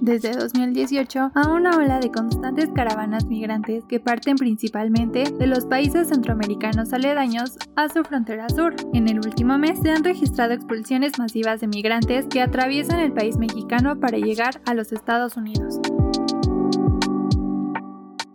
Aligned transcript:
Desde 0.00 0.32
2018 0.32 1.32
a 1.34 1.48
una 1.48 1.76
ola 1.76 2.00
de 2.00 2.10
constantes 2.10 2.70
caravanas 2.74 3.26
migrantes 3.26 3.84
que 3.84 4.00
parten 4.00 4.36
principalmente 4.36 5.24
de 5.24 5.46
los 5.46 5.66
países 5.66 6.08
centroamericanos 6.08 6.92
aledaños 6.92 7.56
a 7.76 7.88
su 7.88 8.02
frontera 8.02 8.48
sur. 8.48 8.74
En 8.94 9.08
el 9.08 9.18
último 9.18 9.58
mes 9.58 9.78
se 9.80 9.90
han 9.90 10.02
registrado 10.02 10.54
expulsiones 10.54 11.18
masivas 11.18 11.60
de 11.60 11.68
migrantes 11.68 12.26
que 12.26 12.40
atraviesan 12.40 13.00
el 13.00 13.12
país 13.12 13.36
mexicano 13.36 14.00
para 14.00 14.18
llegar 14.18 14.60
a 14.66 14.74
los 14.74 14.92
Estados 14.92 15.36
Unidos. 15.36 15.80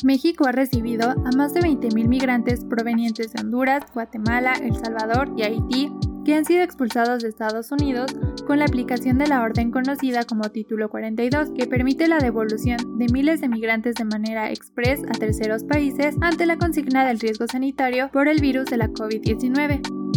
México 0.03 0.45
ha 0.45 0.52
recibido 0.52 1.09
a 1.09 1.31
más 1.36 1.53
de 1.55 1.61
20.000 1.61 2.08
migrantes 2.08 2.63
provenientes 2.63 3.33
de 3.33 3.41
Honduras, 3.41 3.83
Guatemala, 3.91 4.53
El 4.53 4.75
Salvador 4.75 5.33
y 5.36 5.41
Haití 5.41 5.91
que 6.25 6.35
han 6.35 6.43
sido 6.43 6.63
expulsados 6.63 7.21
de 7.21 7.29
Estados 7.29 7.71
Unidos 7.71 8.13
con 8.45 8.59
la 8.59 8.65
aplicación 8.65 9.17
de 9.17 9.27
la 9.27 9.43
orden 9.43 9.71
conocida 9.71 10.25
como 10.25 10.49
Título 10.49 10.89
42, 10.89 11.51
que 11.57 11.67
permite 11.67 12.07
la 12.07 12.17
devolución 12.17 12.97
de 12.97 13.07
miles 13.13 13.41
de 13.41 13.47
migrantes 13.47 13.95
de 13.95 14.05
manera 14.05 14.51
express 14.51 15.01
a 15.03 15.13
terceros 15.13 15.63
países 15.63 16.15
ante 16.21 16.45
la 16.45 16.57
consigna 16.57 17.05
del 17.05 17.19
riesgo 17.19 17.47
sanitario 17.47 18.09
por 18.11 18.27
el 18.27 18.41
virus 18.41 18.65
de 18.65 18.77
la 18.77 18.89
COVID-19. 18.89 20.14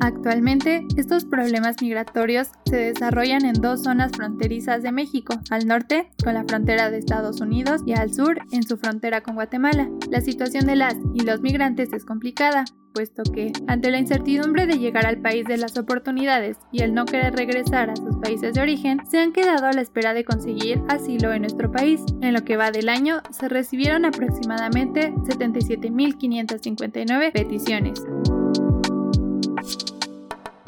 Actualmente, 0.00 0.86
estos 0.96 1.24
problemas 1.24 1.76
migratorios 1.82 2.50
se 2.66 2.76
desarrollan 2.76 3.44
en 3.44 3.54
dos 3.54 3.82
zonas 3.82 4.12
fronterizas 4.12 4.80
de 4.82 4.92
México, 4.92 5.34
al 5.50 5.66
norte, 5.66 6.10
con 6.22 6.34
la 6.34 6.44
frontera 6.44 6.88
de 6.90 6.98
Estados 6.98 7.40
Unidos, 7.40 7.82
y 7.84 7.94
al 7.94 8.14
sur, 8.14 8.38
en 8.52 8.62
su 8.62 8.76
frontera 8.76 9.22
con 9.22 9.34
Guatemala. 9.34 9.88
La 10.10 10.20
situación 10.20 10.66
de 10.66 10.76
las 10.76 10.94
y 11.14 11.20
los 11.20 11.40
migrantes 11.40 11.92
es 11.92 12.04
complicada, 12.04 12.64
puesto 12.94 13.24
que, 13.24 13.50
ante 13.66 13.90
la 13.90 13.98
incertidumbre 13.98 14.66
de 14.66 14.78
llegar 14.78 15.04
al 15.06 15.20
país 15.20 15.44
de 15.46 15.56
las 15.56 15.76
oportunidades 15.76 16.56
y 16.72 16.82
el 16.82 16.94
no 16.94 17.04
querer 17.04 17.34
regresar 17.34 17.90
a 17.90 17.96
sus 17.96 18.16
países 18.18 18.54
de 18.54 18.60
origen, 18.60 19.00
se 19.08 19.18
han 19.18 19.32
quedado 19.32 19.66
a 19.66 19.72
la 19.72 19.80
espera 19.80 20.14
de 20.14 20.24
conseguir 20.24 20.80
asilo 20.88 21.32
en 21.32 21.42
nuestro 21.42 21.72
país. 21.72 22.02
En 22.22 22.34
lo 22.34 22.44
que 22.44 22.56
va 22.56 22.70
del 22.70 22.88
año, 22.88 23.20
se 23.30 23.48
recibieron 23.48 24.04
aproximadamente 24.04 25.12
77.559 25.12 27.32
peticiones. 27.32 28.04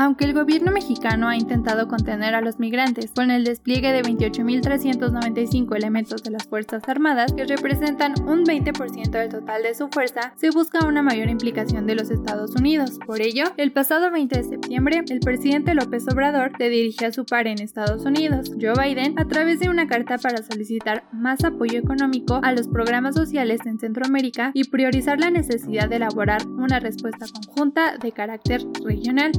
Aunque 0.01 0.25
el 0.25 0.33
gobierno 0.33 0.73
mexicano 0.73 1.29
ha 1.29 1.37
intentado 1.37 1.87
contener 1.87 2.35
a 2.35 2.41
los 2.41 2.59
migrantes 2.59 3.11
con 3.15 3.31
el 3.31 3.45
despliegue 3.45 3.93
de 3.93 4.01
28.395 4.01 5.77
elementos 5.77 6.23
de 6.23 6.31
las 6.31 6.45
Fuerzas 6.45 6.83
Armadas, 6.89 7.35
que 7.35 7.45
representan 7.45 8.15
un 8.27 8.47
20% 8.47 9.11
del 9.11 9.29
total 9.29 9.63
de 9.63 9.75
su 9.75 9.89
fuerza, 9.89 10.33
se 10.37 10.49
busca 10.49 10.87
una 10.87 11.03
mayor 11.03 11.29
implicación 11.29 11.87
de 11.87 11.97
los 11.97 12.11
Estados 12.11 12.55
Unidos. 12.55 12.99
Por 13.05 13.21
ello, 13.21 13.45
el 13.59 13.73
pasado 13.73 14.11
20 14.11 14.39
de 14.39 14.45
septiembre, 14.45 15.05
el 15.07 15.21
presidente 15.21 15.75
López 15.75 16.09
Obrador 16.11 16.53
se 16.57 16.71
dirigió 16.71 17.09
a 17.09 17.13
su 17.13 17.27
par 17.27 17.47
en 17.47 17.61
Estados 17.61 18.07
Unidos, 18.07 18.53
Joe 18.59 18.73
Biden, 18.83 19.19
a 19.19 19.27
través 19.27 19.61
de 19.61 19.69
una 19.69 19.87
carta 19.87 20.17
para 20.17 20.43
solicitar 20.43 21.05
más 21.13 21.45
apoyo 21.45 21.79
económico 21.79 22.41
a 22.43 22.53
los 22.53 22.69
programas 22.69 23.17
sociales 23.17 23.61
en 23.67 23.79
Centroamérica 23.79 24.51
y 24.55 24.65
priorizar 24.65 25.21
la 25.21 25.31
necesidad 25.31 25.91
de 25.91 25.97
elaborar 25.97 26.41
una 26.47 26.81
respuesta 26.81 27.27
conjunta 27.31 27.99
de 27.99 28.13
carácter 28.13 28.63
regional. 28.83 29.33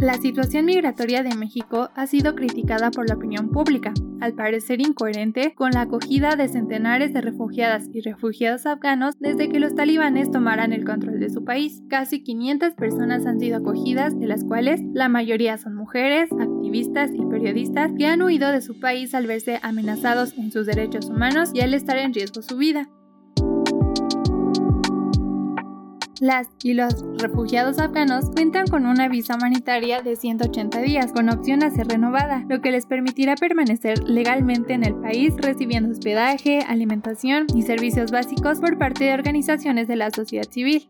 La 0.00 0.14
situación 0.14 0.64
migratoria 0.64 1.24
de 1.24 1.34
México 1.34 1.90
ha 1.96 2.06
sido 2.06 2.36
criticada 2.36 2.92
por 2.92 3.08
la 3.08 3.16
opinión 3.16 3.50
pública, 3.50 3.92
al 4.20 4.32
parecer 4.32 4.80
incoherente 4.80 5.54
con 5.56 5.72
la 5.72 5.82
acogida 5.82 6.36
de 6.36 6.46
centenares 6.46 7.12
de 7.12 7.20
refugiadas 7.20 7.90
y 7.92 8.00
refugiados 8.00 8.64
afganos 8.64 9.18
desde 9.18 9.48
que 9.48 9.58
los 9.58 9.74
talibanes 9.74 10.30
tomaran 10.30 10.72
el 10.72 10.84
control 10.84 11.18
de 11.18 11.30
su 11.30 11.44
país. 11.44 11.82
Casi 11.90 12.22
500 12.22 12.74
personas 12.74 13.26
han 13.26 13.40
sido 13.40 13.58
acogidas, 13.58 14.18
de 14.18 14.28
las 14.28 14.44
cuales 14.44 14.80
la 14.94 15.08
mayoría 15.08 15.58
son 15.58 15.74
mujeres, 15.74 16.30
activistas 16.30 17.10
y 17.12 17.26
periodistas 17.26 17.90
que 17.98 18.06
han 18.06 18.22
huido 18.22 18.52
de 18.52 18.60
su 18.60 18.78
país 18.78 19.14
al 19.14 19.26
verse 19.26 19.58
amenazados 19.62 20.32
en 20.38 20.52
sus 20.52 20.64
derechos 20.64 21.10
humanos 21.10 21.50
y 21.52 21.60
al 21.60 21.74
estar 21.74 21.98
en 21.98 22.14
riesgo 22.14 22.40
su 22.40 22.56
vida. 22.56 22.88
Las 26.20 26.48
y 26.64 26.74
los 26.74 27.04
refugiados 27.18 27.78
afganos 27.78 28.30
cuentan 28.34 28.66
con 28.66 28.86
una 28.86 29.08
visa 29.08 29.36
humanitaria 29.36 30.02
de 30.02 30.16
180 30.16 30.80
días, 30.80 31.12
con 31.12 31.28
opción 31.28 31.62
a 31.62 31.70
ser 31.70 31.86
renovada, 31.86 32.44
lo 32.48 32.60
que 32.60 32.72
les 32.72 32.86
permitirá 32.86 33.36
permanecer 33.36 34.02
legalmente 34.02 34.72
en 34.72 34.84
el 34.84 34.96
país 34.96 35.34
recibiendo 35.36 35.92
hospedaje, 35.92 36.60
alimentación 36.66 37.46
y 37.54 37.62
servicios 37.62 38.10
básicos 38.10 38.58
por 38.58 38.78
parte 38.78 39.04
de 39.04 39.14
organizaciones 39.14 39.86
de 39.86 39.96
la 39.96 40.10
sociedad 40.10 40.50
civil. 40.50 40.88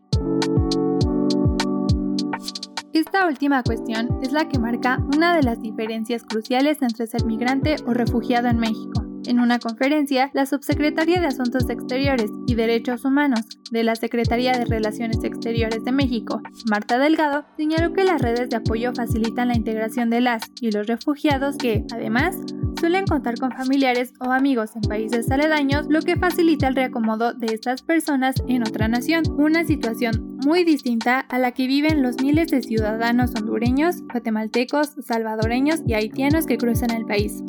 Esta 2.91 3.27
última 3.27 3.61
cuestión 3.61 4.09
es 4.23 4.31
la 4.31 4.47
que 4.47 4.57
marca 4.57 4.97
una 5.13 5.35
de 5.35 5.43
las 5.43 5.61
diferencias 5.61 6.23
cruciales 6.23 6.81
entre 6.81 7.05
ser 7.05 7.23
migrante 7.25 7.75
o 7.85 7.93
refugiado 7.93 8.47
en 8.47 8.57
México. 8.57 9.08
En 9.25 9.39
una 9.39 9.59
conferencia, 9.59 10.31
la 10.33 10.45
subsecretaria 10.45 11.19
de 11.19 11.27
Asuntos 11.27 11.69
Exteriores 11.69 12.31
y 12.47 12.55
Derechos 12.55 13.05
Humanos 13.05 13.41
de 13.71 13.83
la 13.83 13.95
Secretaría 13.95 14.53
de 14.53 14.65
Relaciones 14.65 15.23
Exteriores 15.23 15.83
de 15.83 15.91
México, 15.91 16.41
Marta 16.69 16.97
Delgado, 16.97 17.45
señaló 17.57 17.93
que 17.93 18.03
las 18.03 18.21
redes 18.21 18.49
de 18.49 18.57
apoyo 18.57 18.93
facilitan 18.93 19.49
la 19.49 19.55
integración 19.55 20.09
de 20.09 20.21
las 20.21 20.43
y 20.61 20.71
los 20.71 20.87
refugiados 20.87 21.57
que, 21.57 21.85
además, 21.93 22.37
suelen 22.79 23.05
contar 23.05 23.37
con 23.37 23.51
familiares 23.51 24.13
o 24.19 24.31
amigos 24.31 24.75
en 24.75 24.81
países 24.83 25.29
aledaños, 25.29 25.87
lo 25.89 26.01
que 26.01 26.15
facilita 26.15 26.67
el 26.67 26.75
reacomodo 26.75 27.33
de 27.33 27.53
estas 27.53 27.81
personas 27.81 28.35
en 28.47 28.63
otra 28.63 28.87
nación, 28.87 29.23
una 29.37 29.65
situación 29.65 30.37
muy 30.45 30.63
distinta 30.63 31.19
a 31.19 31.37
la 31.37 31.51
que 31.51 31.67
viven 31.67 32.01
los 32.01 32.21
miles 32.21 32.49
de 32.49 32.61
ciudadanos 32.61 33.35
hondureños, 33.35 34.01
guatemaltecos, 34.03 34.93
salvadoreños 35.05 35.81
y 35.85 35.93
haitianos 35.93 36.45
que 36.45 36.57
cruzan 36.57 36.91
el 36.91 37.05
país. 37.05 37.43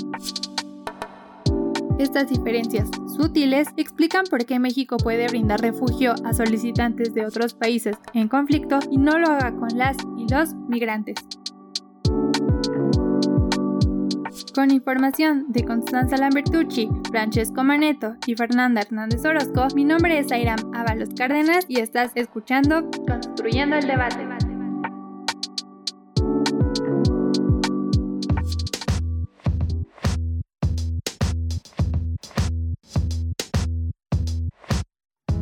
Estas 2.01 2.31
diferencias 2.31 2.89
sutiles 3.15 3.69
explican 3.77 4.25
por 4.31 4.47
qué 4.47 4.59
México 4.59 4.97
puede 4.97 5.27
brindar 5.27 5.61
refugio 5.61 6.15
a 6.25 6.33
solicitantes 6.33 7.13
de 7.13 7.27
otros 7.27 7.53
países 7.53 7.95
en 8.15 8.27
conflicto 8.27 8.79
y 8.91 8.97
no 8.97 9.19
lo 9.19 9.27
haga 9.27 9.55
con 9.55 9.69
las 9.77 9.99
y 10.17 10.27
los 10.33 10.55
migrantes. 10.67 11.17
Con 14.55 14.71
información 14.71 15.45
de 15.49 15.63
Constanza 15.67 16.17
Lambertucci, 16.17 16.89
Francesco 17.11 17.63
Maneto 17.65 18.15
y 18.27 18.35
Fernanda 18.35 18.81
Hernández 18.81 19.23
Orozco, 19.27 19.69
mi 19.75 19.85
nombre 19.85 20.19
es 20.19 20.33
Airam 20.33 20.59
Ábalos 20.73 21.11
Cárdenas 21.15 21.67
y 21.69 21.81
estás 21.81 22.13
escuchando 22.15 22.91
Construyendo 23.07 23.77
el 23.77 23.87
Debate. 23.87 24.30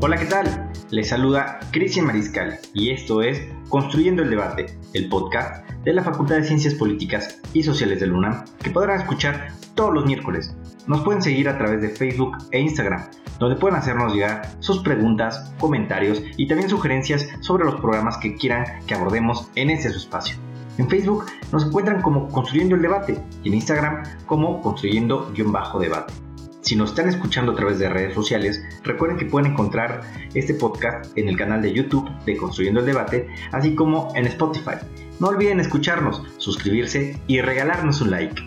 Hola, 0.00 0.16
¿qué 0.16 0.26
tal? 0.26 0.70
Les 0.90 1.08
saluda 1.08 1.58
Cristian 1.72 2.06
Mariscal 2.06 2.60
y 2.72 2.90
esto 2.90 3.20
es 3.20 3.42
Construyendo 3.68 4.22
el 4.22 4.30
Debate, 4.30 4.66
el 4.94 5.08
podcast 5.08 5.68
de 5.82 5.92
la 5.92 6.04
Facultad 6.04 6.36
de 6.36 6.44
Ciencias 6.44 6.74
Políticas 6.74 7.40
y 7.52 7.64
Sociales 7.64 7.98
de 7.98 8.08
UNAM 8.08 8.44
que 8.62 8.70
podrán 8.70 9.00
escuchar 9.00 9.48
todos 9.74 9.92
los 9.92 10.06
miércoles. 10.06 10.54
Nos 10.86 11.02
pueden 11.02 11.20
seguir 11.20 11.48
a 11.48 11.58
través 11.58 11.82
de 11.82 11.88
Facebook 11.88 12.38
e 12.52 12.60
Instagram, 12.60 13.10
donde 13.40 13.56
pueden 13.56 13.76
hacernos 13.76 14.14
llegar 14.14 14.48
sus 14.60 14.78
preguntas, 14.84 15.52
comentarios 15.58 16.22
y 16.36 16.46
también 16.46 16.70
sugerencias 16.70 17.28
sobre 17.40 17.64
los 17.64 17.80
programas 17.80 18.18
que 18.18 18.36
quieran 18.36 18.66
que 18.86 18.94
abordemos 18.94 19.50
en 19.56 19.82
su 19.82 19.88
espacio. 19.88 20.36
En 20.78 20.88
Facebook 20.88 21.24
nos 21.50 21.66
encuentran 21.66 22.02
como 22.02 22.28
Construyendo 22.28 22.76
el 22.76 22.82
Debate 22.82 23.20
y 23.42 23.48
en 23.48 23.54
Instagram 23.54 24.04
como 24.26 24.62
Construyendo-Debate. 24.62 26.27
Si 26.68 26.76
nos 26.76 26.90
están 26.90 27.08
escuchando 27.08 27.52
a 27.52 27.54
través 27.54 27.78
de 27.78 27.88
redes 27.88 28.12
sociales, 28.12 28.62
recuerden 28.82 29.16
que 29.16 29.24
pueden 29.24 29.52
encontrar 29.52 30.02
este 30.34 30.52
podcast 30.52 31.16
en 31.16 31.30
el 31.30 31.34
canal 31.38 31.62
de 31.62 31.72
YouTube 31.72 32.06
de 32.26 32.36
Construyendo 32.36 32.80
el 32.80 32.84
Debate, 32.84 33.26
así 33.52 33.74
como 33.74 34.12
en 34.14 34.26
Spotify. 34.26 34.76
No 35.18 35.28
olviden 35.28 35.60
escucharnos, 35.60 36.22
suscribirse 36.36 37.18
y 37.26 37.40
regalarnos 37.40 38.02
un 38.02 38.10
like. 38.10 38.42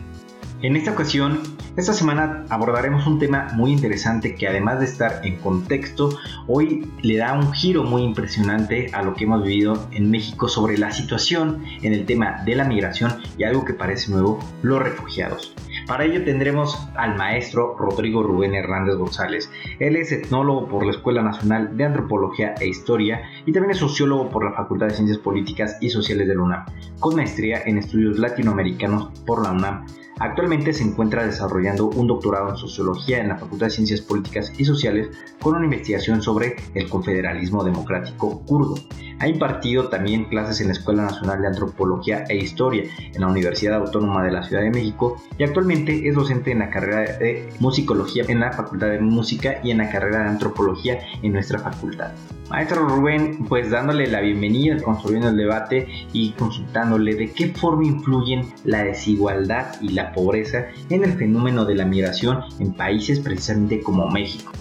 En 0.62 0.76
esta 0.76 0.92
ocasión, 0.92 1.42
esta 1.78 1.94
semana 1.94 2.46
abordaremos 2.50 3.08
un 3.08 3.18
tema 3.18 3.48
muy 3.56 3.72
interesante 3.72 4.36
que 4.36 4.48
además 4.48 4.82
de 4.82 4.86
estar 4.86 5.22
en 5.24 5.38
contexto, 5.38 6.16
hoy 6.46 6.92
le 7.02 7.18
da 7.18 7.34
un 7.34 7.52
giro 7.54 7.84
muy 7.84 8.04
impresionante 8.04 8.92
a 8.94 9.02
lo 9.02 9.16
que 9.16 9.24
hemos 9.24 9.44
vivido 9.44 9.88
en 9.94 10.12
México 10.12 10.48
sobre 10.48 10.78
la 10.78 10.92
situación 10.92 11.64
en 11.82 11.94
el 11.94 12.06
tema 12.06 12.44
de 12.46 12.56
la 12.56 12.66
migración 12.66 13.16
y 13.40 13.46
algo 13.46 13.66
que 13.66 13.74
parece 13.74 14.12
nuevo, 14.12 14.38
los 14.62 14.80
refugiados. 14.80 15.56
Para 15.92 16.06
ello 16.06 16.24
tendremos 16.24 16.88
al 16.96 17.18
maestro 17.18 17.76
Rodrigo 17.78 18.24
Rubén 18.24 18.56
Hernández 18.56 18.96
González. 18.96 19.52
Él 19.78 19.98
es 19.98 20.14
etnólogo 20.14 20.70
por 20.70 20.86
la 20.86 20.92
Escuela 20.92 21.22
Nacional 21.22 21.76
de 21.76 21.84
Antropología 21.84 22.56
e 22.62 22.68
Historia 22.68 23.24
y 23.46 23.52
también 23.52 23.72
es 23.72 23.80
sociólogo 23.80 24.30
por 24.30 24.46
la 24.46 24.54
Facultad 24.54 24.88
de 24.88 24.94
Ciencias 24.94 25.18
Políticas 25.18 25.78
y 25.82 25.90
Sociales 25.90 26.30
de 26.30 26.36
la 26.36 26.44
UNAM, 26.44 26.66
con 27.02 27.18
maestría 27.18 27.64
en 27.66 27.80
estudios 27.80 28.20
latinoamericanos 28.20 29.10
por 29.26 29.44
la 29.44 29.52
UNAM 29.52 29.86
Actualmente 30.22 30.72
se 30.72 30.84
encuentra 30.84 31.26
desarrollando 31.26 31.88
un 31.88 32.06
doctorado 32.06 32.52
en 32.52 32.56
sociología 32.56 33.18
en 33.18 33.30
la 33.30 33.38
Facultad 33.38 33.66
de 33.66 33.72
Ciencias 33.72 34.02
Políticas 34.02 34.54
y 34.56 34.66
Sociales 34.66 35.10
con 35.42 35.56
una 35.56 35.66
investigación 35.66 36.22
sobre 36.22 36.58
el 36.76 36.88
confederalismo 36.88 37.64
democrático 37.64 38.46
kurdo. 38.46 38.76
Ha 39.18 39.28
impartido 39.28 39.90
también 39.90 40.26
clases 40.26 40.62
en 40.62 40.68
la 40.68 40.74
Escuela 40.74 41.04
Nacional 41.06 41.42
de 41.42 41.48
Antropología 41.48 42.24
e 42.30 42.36
Historia 42.36 42.84
en 43.16 43.20
la 43.20 43.30
Universidad 43.30 43.80
Autónoma 43.80 44.24
de 44.24 44.32
la 44.32 44.44
Ciudad 44.44 44.62
de 44.62 44.70
México 44.70 45.18
y 45.40 45.44
actualmente 45.44 46.08
es 46.08 46.14
docente 46.14 46.52
en 46.52 46.60
la 46.60 46.70
carrera 46.70 47.18
de 47.18 47.50
musicología 47.60 48.24
en 48.28 48.42
la 48.42 48.52
Facultad 48.52 48.90
de 48.90 49.00
Música 49.00 49.60
y 49.64 49.72
en 49.72 49.80
la 49.80 49.90
carrera 49.90 50.20
de 50.20 50.30
Antropología 50.30 51.00
en 51.24 51.34
nuestra 51.34 51.58
facultad. 51.58 52.12
Maestro 52.52 52.86
Rubén, 52.86 53.46
pues 53.48 53.70
dándole 53.70 54.08
la 54.08 54.20
bienvenida, 54.20 54.76
construyendo 54.84 55.30
el 55.30 55.38
debate 55.38 55.88
y 56.12 56.32
consultándole 56.32 57.16
de 57.16 57.32
qué 57.32 57.48
forma 57.48 57.86
influyen 57.86 58.46
la 58.66 58.84
desigualdad 58.84 59.82
y 59.82 59.94
la 59.94 60.11
pobreza 60.14 60.68
en 60.90 61.04
el 61.04 61.14
fenómeno 61.14 61.66
de 61.66 61.76
la 61.76 61.86
migración 61.86 62.40
en 62.60 62.74
países 62.74 63.20
precisamente 63.20 63.82
como 63.82 64.10
México. 64.10 64.52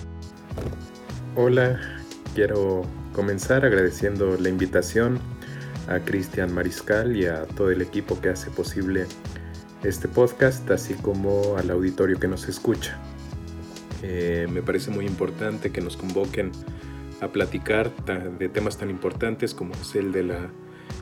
Hola, 1.36 1.80
quiero 2.34 2.82
comenzar 3.12 3.64
agradeciendo 3.64 4.36
la 4.38 4.48
invitación 4.48 5.18
a 5.88 5.98
Cristian 6.00 6.52
Mariscal 6.52 7.16
y 7.16 7.26
a 7.26 7.44
todo 7.44 7.70
el 7.70 7.82
equipo 7.82 8.20
que 8.20 8.28
hace 8.28 8.50
posible 8.50 9.06
este 9.82 10.08
podcast, 10.08 10.70
así 10.70 10.94
como 10.94 11.56
al 11.56 11.70
auditorio 11.70 12.18
que 12.18 12.28
nos 12.28 12.48
escucha. 12.48 12.98
Eh, 14.02 14.46
me 14.50 14.62
parece 14.62 14.90
muy 14.90 15.06
importante 15.06 15.70
que 15.70 15.80
nos 15.80 15.96
convoquen 15.96 16.52
a 17.20 17.28
platicar 17.28 17.92
de 18.38 18.48
temas 18.48 18.78
tan 18.78 18.88
importantes 18.88 19.54
como 19.54 19.74
es 19.74 19.94
el 19.94 20.12
de 20.12 20.22
la 20.22 20.50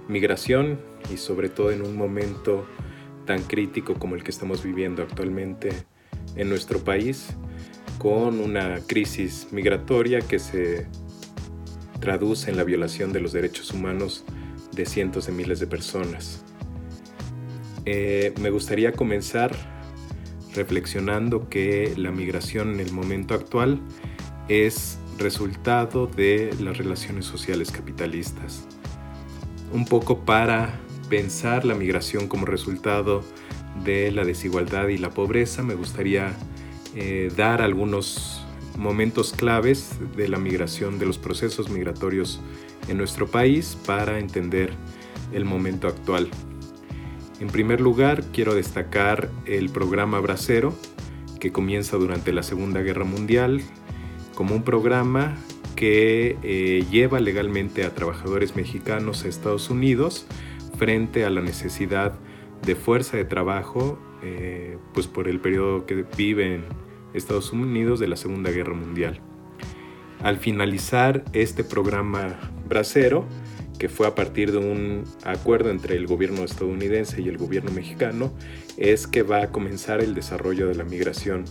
migración 0.09 0.81
y 1.13 1.17
sobre 1.17 1.49
todo 1.49 1.71
en 1.71 1.83
un 1.83 1.97
momento 1.97 2.67
tan 3.29 3.43
crítico 3.43 3.93
como 3.93 4.15
el 4.15 4.25
que 4.25 4.31
estamos 4.31 4.65
viviendo 4.65 5.03
actualmente 5.03 5.69
en 6.35 6.49
nuestro 6.49 6.79
país, 6.83 7.37
con 7.99 8.41
una 8.41 8.81
crisis 8.87 9.49
migratoria 9.51 10.21
que 10.21 10.39
se 10.39 10.87
traduce 12.01 12.51
en 12.51 12.57
la 12.57 12.65
violación 12.65 13.13
de 13.13 13.21
los 13.21 13.35
derechos 13.35 13.71
humanos 13.73 14.25
de 14.73 14.87
cientos 14.87 15.27
de 15.27 15.33
miles 15.33 15.61
de 15.61 15.67
personas. 15.67 16.43
Eh, 17.85 18.33
me 18.41 18.49
gustaría 18.49 18.93
comenzar 18.93 19.55
reflexionando 20.55 21.51
que 21.51 21.93
la 21.99 22.11
migración 22.11 22.73
en 22.73 22.81
el 22.81 22.93
momento 22.93 23.35
actual 23.35 23.79
es 24.49 24.99
resultado 25.19 26.07
de 26.07 26.55
las 26.61 26.79
relaciones 26.79 27.27
sociales 27.27 27.71
capitalistas. 27.73 28.67
Un 29.71 29.85
poco 29.85 30.25
para 30.25 30.81
pensar 31.09 31.65
la 31.65 31.75
migración 31.75 32.29
como 32.29 32.47
resultado 32.47 33.23
de 33.85 34.11
la 34.13 34.25
desigualdad 34.25 34.89
y 34.89 34.99
la 34.99 35.11
pobreza, 35.11 35.63
me 35.63 35.75
gustaría 35.75 36.33
eh, 36.95 37.31
dar 37.37 37.63
algunos 37.63 38.45
momentos 38.77 39.33
claves 39.33 39.97
de 40.17 40.29
la 40.29 40.39
migración, 40.39 40.99
de 40.99 41.07
los 41.07 41.19
procesos 41.19 41.69
migratorios 41.69 42.41
en 42.89 42.97
nuestro 42.97 43.27
país 43.27 43.77
para 43.87 44.19
entender 44.19 44.73
el 45.33 45.45
momento 45.45 45.89
actual. 45.89 46.29
En 47.41 47.49
primer 47.49 47.81
lugar, 47.81 48.25
quiero 48.33 48.55
destacar 48.55 49.31
el 49.47 49.71
programa 49.71 50.21
Bracero, 50.21 50.75
que 51.39 51.53
comienza 51.53 51.97
durante 51.97 52.33
la 52.33 52.43
Segunda 52.43 52.81
Guerra 52.83 53.05
Mundial 53.05 53.63
como 54.35 54.55
un 54.55 54.63
programa 54.63 55.37
que 55.77 56.37
eh, 56.43 56.85
lleva 56.91 57.21
legalmente 57.21 57.85
a 57.85 57.95
trabajadores 57.95 58.57
mexicanos 58.57 59.25
a 59.25 59.29
Estados 59.29 59.71
Unidos 59.71 60.27
frente 60.79 61.25
a 61.25 61.31
la 61.31 61.41
necesidad 61.41 62.15
de 62.65 62.75
fuerza 62.75 63.17
de 63.17 63.25
trabajo 63.25 63.99
eh, 64.23 64.79
pues 64.95 65.07
por 65.07 65.29
el 65.29 65.41
periodo 65.41 65.87
que 65.87 66.05
viven 66.17 66.65
Estados 67.15 67.53
Unidos 67.53 68.01
de 68.01 68.09
la 68.09 68.17
Segunda 68.17 68.51
Guerra 68.51 68.75
Mundial. 68.75 69.21
Al 70.23 70.39
finalizar 70.39 71.25
este 71.33 71.63
programa 71.63 72.39
bracero, 72.69 73.27
que 73.79 73.89
fue 73.89 74.09
a 74.09 74.15
partir 74.15 74.51
de 74.51 74.59
un 74.59 75.05
acuerdo 75.25 75.71
entre 75.71 75.97
el 75.97 76.07
gobierno 76.07 76.43
estadounidense 76.43 77.23
y 77.23 77.29
el 77.29 77.39
gobierno 77.39 77.71
mexicano, 77.71 78.33
es 78.77 79.07
que 79.07 79.23
va 79.23 79.43
a 79.43 79.53
comenzar 79.53 80.01
el 80.01 80.15
desarrollo 80.15 80.67
de 80.67 80.75
la 80.75 80.85
migración 80.85 81.45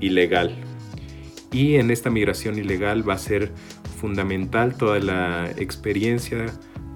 ilegal 0.00 0.54
y 1.52 1.76
en 1.76 1.90
esta 1.90 2.10
migración 2.10 2.58
ilegal 2.58 3.08
va 3.08 3.14
a 3.14 3.18
ser 3.18 3.50
fundamental 3.98 4.76
toda 4.76 4.98
la 5.00 5.50
experiencia 5.56 6.46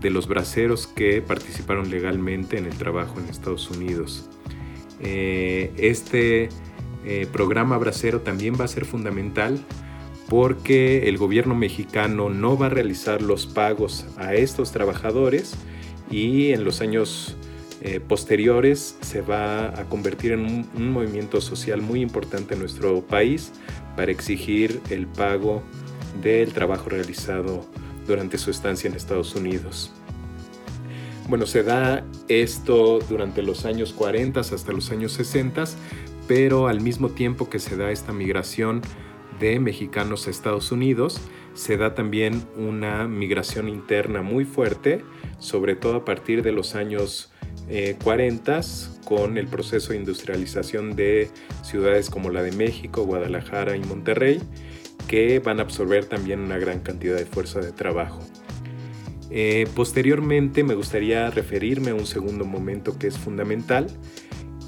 de 0.05 0.11
los 0.11 0.29
braceros 0.29 0.87
que 0.87 1.23
participaron 1.23 1.91
legalmente 1.91 2.59
en 2.59 2.67
el 2.67 2.77
trabajo 2.77 3.19
en 3.19 3.31
Estados 3.31 3.71
Unidos. 3.71 4.29
Eh, 5.01 5.73
este 5.79 6.51
eh, 7.06 7.27
programa 7.33 7.79
bracero 7.79 8.21
también 8.21 8.55
va 8.61 8.67
a 8.67 8.69
ser 8.69 8.85
fundamental 8.85 9.59
porque 10.29 11.09
el 11.09 11.17
gobierno 11.17 11.55
mexicano 11.55 12.29
no 12.29 12.59
va 12.59 12.67
a 12.67 12.69
realizar 12.69 13.23
los 13.23 13.47
pagos 13.47 14.05
a 14.19 14.35
estos 14.35 14.73
trabajadores 14.73 15.55
y 16.11 16.53
en 16.53 16.65
los 16.65 16.83
años 16.83 17.35
eh, 17.81 17.99
posteriores 17.99 18.99
se 19.01 19.23
va 19.23 19.69
a 19.69 19.85
convertir 19.89 20.33
en 20.33 20.69
un, 20.75 20.93
movimiento 20.93 21.41
social 21.41 21.81
muy 21.81 22.03
importante 22.03 22.53
en 22.53 22.61
nuestro 22.61 23.01
país 23.01 23.53
para 23.97 24.12
exigir 24.12 24.83
el 24.91 25.06
pago 25.06 25.62
del 26.23 26.53
trabajo 26.53 26.91
realizado 26.91 27.65
durante 28.06 28.39
su 28.39 28.51
estancia 28.51 28.89
en 28.89 28.95
Estados 28.95 29.35
Unidos. 29.35 29.93
Bueno, 31.29 31.47
se 31.47 31.62
da 31.62 32.05
esto 32.29 32.99
durante 33.09 33.43
los 33.43 33.65
años 33.65 33.93
40 33.93 34.41
hasta 34.41 34.73
los 34.73 34.91
años 34.91 35.13
60, 35.13 35.65
pero 36.29 36.69
al 36.69 36.81
mismo 36.81 37.11
tiempo 37.11 37.49
que 37.49 37.58
se 37.58 37.77
da 37.77 37.91
esta 37.91 38.13
migración 38.13 38.82
de 39.41 39.58
mexicanos 39.58 40.27
a 40.27 40.31
Estados 40.31 40.70
Unidos, 40.70 41.20
se 41.55 41.77
da 41.77 41.94
también 41.94 42.43
una 42.56 43.08
migración 43.08 43.69
interna 43.69 44.23
muy 44.23 44.44
fuerte, 44.44 45.05
sobre 45.39 45.77
todo 45.77 45.96
a 45.96 46.05
partir 46.05 46.43
de 46.43 46.53
los 46.53 46.75
años 46.75 47.32
40 48.03 48.58
eh, 48.58 48.63
con 49.05 49.39
el 49.39 49.46
proceso 49.46 49.93
de 49.93 49.99
industrialización 49.99 50.96
de 50.96 51.31
ciudades 51.63 52.11
como 52.11 52.31
la 52.31 52.43
de 52.43 52.53
México, 52.53 53.05
Guadalajara 53.05 53.77
y 53.77 53.81
Monterrey, 53.81 54.41
que 55.08 55.39
van 55.39 55.61
a 55.61 55.63
absorber 55.63 56.06
también 56.06 56.41
una 56.41 56.58
gran 56.58 56.81
cantidad 56.81 57.17
de 57.17 57.27
fuerza 57.27 57.61
de 57.61 57.73
trabajo. 57.73 58.20
Eh, 59.31 59.67
posteriormente 59.75 60.63
me 60.63 60.75
gustaría 60.75 61.31
referirme 61.31 61.91
a 61.91 61.94
un 61.94 62.06
segundo 62.06 62.44
momento 62.44 62.99
que 62.99 63.08
es 63.08 63.19
fundamental, 63.19 63.89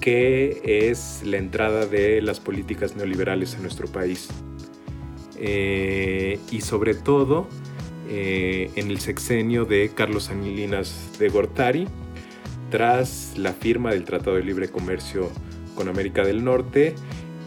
que 0.01 0.89
es 0.89 1.23
la 1.25 1.37
entrada 1.37 1.87
de 1.87 2.21
las 2.23 2.41
políticas 2.41 2.97
neoliberales 2.97 3.55
en 3.55 3.63
nuestro 3.63 3.89
país. 3.89 4.29
Eh, 5.39 6.39
y 6.51 6.61
sobre 6.63 6.95
todo 6.95 7.47
en 8.09 8.89
el 8.89 9.01
sexenio 9.01 9.65
de 9.65 9.91
Carlos 9.93 10.31
Anilinas 10.31 11.19
de 11.19 11.29
Gortari, 11.29 11.89
tras 12.71 13.35
la 13.37 13.53
firma 13.53 13.91
del 13.91 14.05
Tratado 14.05 14.37
de 14.37 14.43
Libre 14.43 14.69
Comercio 14.69 15.31
con 15.75 15.89
América 15.89 16.25
del 16.25 16.45
Norte 16.45 16.95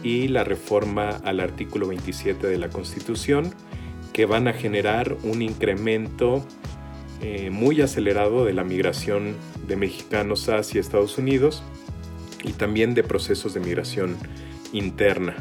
y 0.02 0.28
la 0.28 0.44
reforma 0.44 1.10
al 1.24 1.40
artículo 1.40 1.88
27 1.88 2.46
de 2.46 2.58
la 2.58 2.68
Constitución, 2.68 3.54
que 4.12 4.26
van 4.26 4.48
a 4.48 4.52
generar 4.52 5.16
un 5.22 5.42
incremento 5.42 6.44
eh, 7.22 7.50
muy 7.50 7.80
acelerado 7.80 8.44
de 8.44 8.54
la 8.54 8.64
migración 8.64 9.34
de 9.66 9.76
mexicanos 9.76 10.48
hacia 10.48 10.80
Estados 10.80 11.18
Unidos 11.18 11.62
y 12.42 12.52
también 12.52 12.94
de 12.94 13.02
procesos 13.02 13.54
de 13.54 13.60
migración 13.60 14.16
interna. 14.72 15.36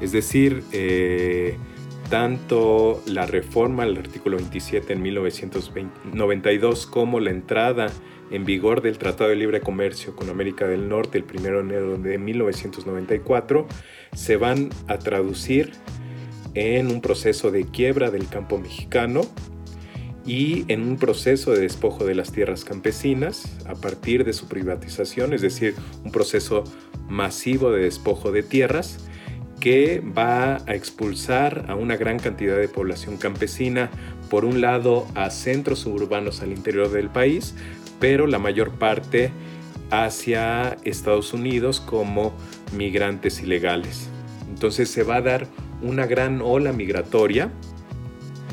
Es 0.00 0.12
decir, 0.12 0.62
eh, 0.72 1.58
tanto 2.08 3.02
la 3.06 3.26
reforma 3.26 3.82
al 3.82 3.96
artículo 3.96 4.36
27 4.36 4.92
en 4.92 5.02
1992 5.02 6.86
como 6.86 7.20
la 7.20 7.30
entrada 7.30 7.88
en 8.30 8.44
vigor 8.44 8.82
del 8.82 8.98
Tratado 8.98 9.30
de 9.30 9.36
Libre 9.36 9.60
Comercio 9.60 10.14
con 10.16 10.30
América 10.30 10.66
del 10.66 10.88
Norte 10.88 11.18
el 11.18 11.24
1 11.24 11.42
de 11.42 11.58
enero 11.60 11.98
de 11.98 12.18
1994 12.18 13.66
se 14.12 14.36
van 14.36 14.70
a 14.88 14.98
traducir 14.98 15.72
en 16.54 16.88
un 16.88 17.00
proceso 17.00 17.50
de 17.50 17.64
quiebra 17.64 18.10
del 18.10 18.28
campo 18.28 18.58
mexicano 18.58 19.22
y 20.24 20.64
en 20.72 20.82
un 20.82 20.96
proceso 20.96 21.52
de 21.52 21.60
despojo 21.60 22.04
de 22.04 22.14
las 22.14 22.32
tierras 22.32 22.64
campesinas 22.64 23.56
a 23.66 23.74
partir 23.74 24.24
de 24.24 24.32
su 24.32 24.48
privatización, 24.48 25.32
es 25.32 25.42
decir, 25.42 25.76
un 26.04 26.10
proceso 26.10 26.64
masivo 27.08 27.70
de 27.70 27.82
despojo 27.82 28.32
de 28.32 28.42
tierras 28.42 29.08
que 29.66 30.00
va 30.16 30.58
a 30.68 30.76
expulsar 30.76 31.64
a 31.66 31.74
una 31.74 31.96
gran 31.96 32.20
cantidad 32.20 32.56
de 32.56 32.68
población 32.68 33.16
campesina, 33.16 33.90
por 34.30 34.44
un 34.44 34.60
lado 34.60 35.08
a 35.16 35.28
centros 35.30 35.80
suburbanos 35.80 36.40
al 36.40 36.52
interior 36.52 36.88
del 36.92 37.10
país, 37.10 37.56
pero 37.98 38.28
la 38.28 38.38
mayor 38.38 38.70
parte 38.74 39.32
hacia 39.90 40.76
Estados 40.84 41.32
Unidos 41.32 41.80
como 41.80 42.32
migrantes 42.76 43.42
ilegales. 43.42 44.08
Entonces 44.48 44.88
se 44.88 45.02
va 45.02 45.16
a 45.16 45.22
dar 45.22 45.48
una 45.82 46.06
gran 46.06 46.42
ola 46.42 46.72
migratoria, 46.72 47.50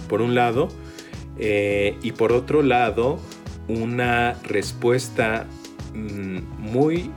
por 0.09 0.19
un 0.23 0.33
lado, 0.33 0.69
eh, 1.37 1.95
y 2.01 2.13
por 2.13 2.31
otro 2.31 2.63
lado, 2.63 3.19
una 3.67 4.33
respuesta 4.41 5.45
mm, 5.93 6.39
muy 6.57 7.11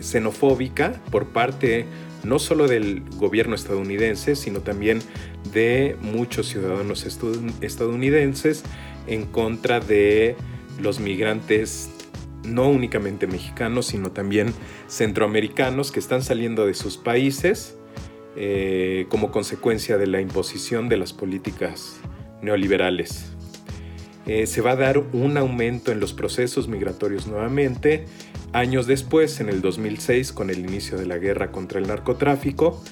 xenofóbica 0.00 0.92
por 1.10 1.26
parte 1.26 1.86
no 2.24 2.38
solo 2.38 2.68
del 2.68 3.02
gobierno 3.16 3.54
estadounidense, 3.54 4.36
sino 4.36 4.60
también 4.60 5.00
de 5.52 5.96
muchos 6.00 6.48
ciudadanos 6.48 7.06
estadounidenses 7.60 8.62
en 9.06 9.26
contra 9.26 9.80
de 9.80 10.36
los 10.80 11.00
migrantes 11.00 11.90
no 12.44 12.68
únicamente 12.68 13.26
mexicanos, 13.26 13.86
sino 13.86 14.12
también 14.12 14.52
centroamericanos 14.88 15.92
que 15.92 16.00
están 16.00 16.22
saliendo 16.22 16.66
de 16.66 16.74
sus 16.74 16.96
países 16.96 17.76
eh, 18.36 19.06
como 19.08 19.30
consecuencia 19.30 19.98
de 19.98 20.06
la 20.06 20.20
imposición 20.20 20.88
de 20.88 20.96
las 20.96 21.12
políticas 21.12 22.00
neoliberales. 22.42 23.32
Eh, 24.26 24.46
se 24.46 24.60
va 24.60 24.72
a 24.72 24.76
dar 24.76 24.98
un 24.98 25.36
aumento 25.36 25.92
en 25.92 26.00
los 26.00 26.12
procesos 26.12 26.68
migratorios 26.68 27.26
nuevamente, 27.26 28.06
años 28.52 28.86
después, 28.86 29.40
en 29.40 29.48
el 29.48 29.60
2006, 29.60 30.32
con 30.32 30.50
el 30.50 30.60
inicio 30.60 30.98
de 30.98 31.06
la 31.06 31.18
guerra 31.18 31.52
contra 31.52 31.78
el 31.78 31.86
narcotráfico, 31.86 32.82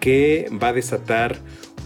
que 0.00 0.50
va 0.62 0.68
a 0.68 0.72
desatar 0.72 1.38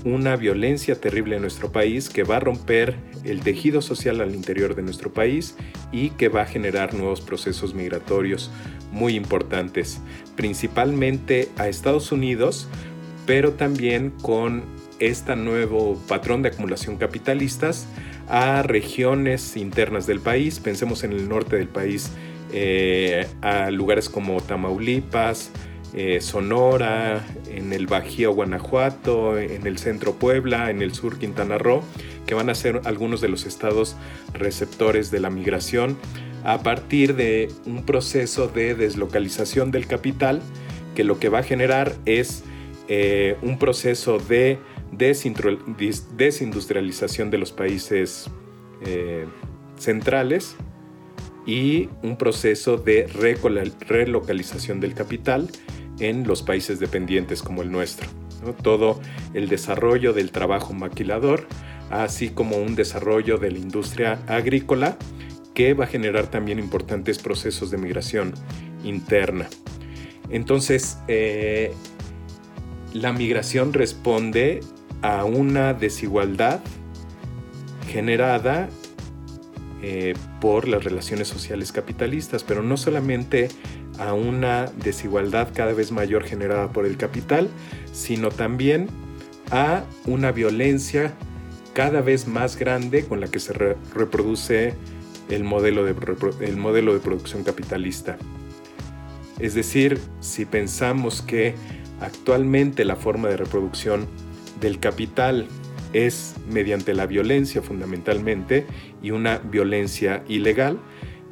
una 0.05 0.37
violencia 0.37 1.01
terrible 1.01 1.37
en 1.37 1.43
nuestro 1.43 1.73
país, 1.73 2.09
que 2.09 2.23
va 2.23 2.37
a 2.37 2.41
romper 2.41 2.97
el 3.25 3.41
tejido 3.41 3.83
social 3.83 4.21
al 4.21 4.35
interior 4.35 4.75
de 4.75 4.83
nuestro 4.83 5.13
país 5.13 5.57
y 5.93 6.11
que 6.11 6.29
va 6.29 6.43
a 6.43 6.47
generar 6.47 6.95
nuevos 6.95 7.21
procesos 7.21 7.75
migratorios 7.75 8.51
muy 8.93 9.15
importantes, 9.15 10.01
principalmente 10.37 11.49
a 11.57 11.69
Estados 11.69 12.13
Unidos, 12.13 12.69
pero 13.27 13.53
también 13.53 14.11
con 14.23 14.65
este 14.99 15.37
nuevo 15.37 16.01
patrón 16.09 16.43
de 16.43 16.49
acumulación 16.49 16.97
capitalistas 16.97 17.87
a 18.29 18.63
regiones 18.63 19.57
internas 19.57 20.07
del 20.07 20.21
país. 20.21 20.61
Pensemos 20.61 21.05
en 21.05 21.13
el 21.13 21.29
norte 21.29 21.57
del 21.57 21.69
país, 21.69 22.11
eh, 22.53 23.27
a 23.43 23.71
lugares 23.71 24.09
como 24.09 24.41
Tamaulipas, 24.41 25.51
eh, 25.95 26.21
Sonora, 26.21 27.25
en 27.51 27.73
el 27.73 27.87
Bajío 27.87 28.33
Guanajuato, 28.33 29.39
en 29.39 29.67
el 29.67 29.79
centro 29.79 30.15
Puebla, 30.15 30.71
en 30.71 30.83
el 30.83 30.95
sur 30.95 31.19
Quintana 31.19 31.59
Roo, 31.59 31.83
que 32.27 32.35
van 32.35 32.51
a 32.51 32.55
ser 32.55 32.83
algunos 32.85 33.21
de 33.21 33.29
los 33.29 33.47
estados 33.47 33.97
receptores 34.33 35.11
de 35.11 35.19
la 35.21 35.31
migración 35.31 35.97
a 36.45 36.63
partir 36.63 37.17
de 37.17 37.51
un 37.67 37.85
proceso 37.85 38.47
de 38.49 38.75
deslocalización 38.75 39.71
del 39.71 39.87
capital 39.87 40.41
que 40.95 41.05
lo 41.05 41.19
que 41.19 41.29
va 41.29 41.41
a 41.41 41.43
generar 41.43 41.95
es 42.07 42.45
eh, 42.89 43.37
un 43.43 43.59
proceso 43.59 44.19
de 44.19 44.59
desindustrialización 44.93 47.31
de 47.31 47.39
los 47.39 47.53
países 47.53 48.31
centrales 49.77 50.57
y 51.49 51.89
un 52.03 52.19
proceso 52.19 52.77
de 52.77 53.07
relocalización 53.07 54.81
del 54.81 54.93
capital 54.93 55.51
en 55.99 56.27
los 56.27 56.43
países 56.43 56.79
dependientes 56.79 57.43
como 57.43 57.63
el 57.63 57.73
nuestro. 57.73 58.07
Todo 58.63 59.01
el 59.33 59.49
desarrollo 59.49 60.13
del 60.13 60.31
trabajo 60.31 60.75
maquilador, 60.75 61.49
así 61.91 62.29
como 62.29 62.59
un 62.59 62.75
desarrollo 62.75 63.39
de 63.39 63.51
la 63.51 63.59
industria 63.59 64.21
agrícola 64.27 64.99
que 65.55 65.73
va 65.73 65.85
a 65.85 65.89
generar 65.89 66.31
también 66.31 66.59
importantes 66.59 67.19
procesos 67.19 67.71
de 67.71 67.79
migración 67.79 68.35
interna. 68.85 69.49
Entonces, 70.29 70.99
eh, 71.09 71.73
la 72.93 73.15
migración 73.15 73.73
responde 73.73 74.61
a 75.01 75.25
una 75.25 75.73
desigualdad 75.73 76.61
generada 77.91 78.69
eh, 79.83 80.15
por 80.41 80.67
las 80.67 80.83
relaciones 80.83 81.29
sociales 81.29 81.71
capitalistas, 81.71 82.43
pero 82.43 82.63
no 82.63 82.77
solamente 82.77 83.49
a 83.99 84.13
una 84.13 84.67
desigualdad 84.67 85.51
cada 85.55 85.73
vez 85.73 85.93
mayor 85.93 86.25
generada 86.25 86.73
por 86.73 86.85
el 86.85 86.97
capital, 86.97 87.49
sino 87.93 88.31
también 88.31 88.89
a 89.51 89.85
una 90.05 90.33
violencia 90.33 91.15
cada 91.75 92.01
vez 92.01 92.27
más 92.27 92.57
grande 92.57 93.05
con 93.05 93.21
la 93.21 93.29
que 93.29 93.39
se 93.39 93.53
reproduce 93.53 94.75
el 95.29 95.45
modelo, 95.45 95.85
de, 95.85 95.95
el 96.41 96.57
modelo 96.57 96.93
de 96.93 97.01
producción 97.01 97.45
capitalista. 97.45 98.19
Es 99.39 99.55
decir, 99.55 100.01
si 100.21 100.45
pensamos 100.45 101.23
que 101.23 101.55
actualmente 102.01 102.85
la 102.85 102.97
forma 102.97 103.29
de 103.29 103.37
reproducción 103.37 104.07
del 104.61 104.81
capital 104.81 105.47
es 105.93 106.35
mediante 106.51 106.95
la 106.95 107.07
violencia 107.07 107.63
fundamentalmente 107.63 108.67
y 109.03 109.11
una 109.11 109.39
violencia 109.39 110.23
ilegal. 110.29 110.79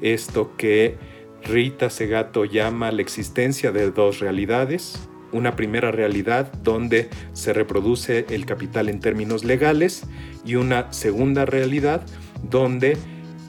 Esto 0.01 0.57
que 0.57 0.97
Rita 1.45 1.91
Segato 1.91 2.45
llama 2.45 2.91
la 2.91 3.03
existencia 3.03 3.73
de 3.73 3.91
dos 3.91 4.21
realidades. 4.21 5.09
Una 5.33 5.57
primera 5.57 5.91
realidad 5.91 6.53
donde 6.63 7.09
se 7.33 7.53
reproduce 7.53 8.27
el 8.31 8.47
capital 8.47 8.89
en 8.89 9.01
términos 9.01 9.45
legales 9.45 10.05
y 10.45 10.55
una 10.55 10.93
segunda 10.93 11.45
realidad 11.45 12.03
donde 12.43 12.97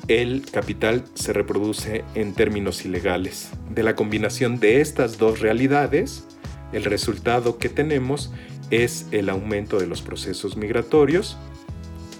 el 0.07 0.45
capital 0.49 1.03
se 1.15 1.33
reproduce 1.33 2.03
en 2.15 2.33
términos 2.33 2.85
ilegales. 2.85 3.51
De 3.69 3.83
la 3.83 3.95
combinación 3.95 4.59
de 4.59 4.79
estas 4.79 5.17
dos 5.17 5.39
realidades, 5.39 6.25
el 6.71 6.85
resultado 6.85 7.57
que 7.57 7.69
tenemos 7.69 8.31
es 8.71 9.07
el 9.11 9.29
aumento 9.29 9.79
de 9.79 9.87
los 9.87 10.01
procesos 10.01 10.57
migratorios, 10.57 11.37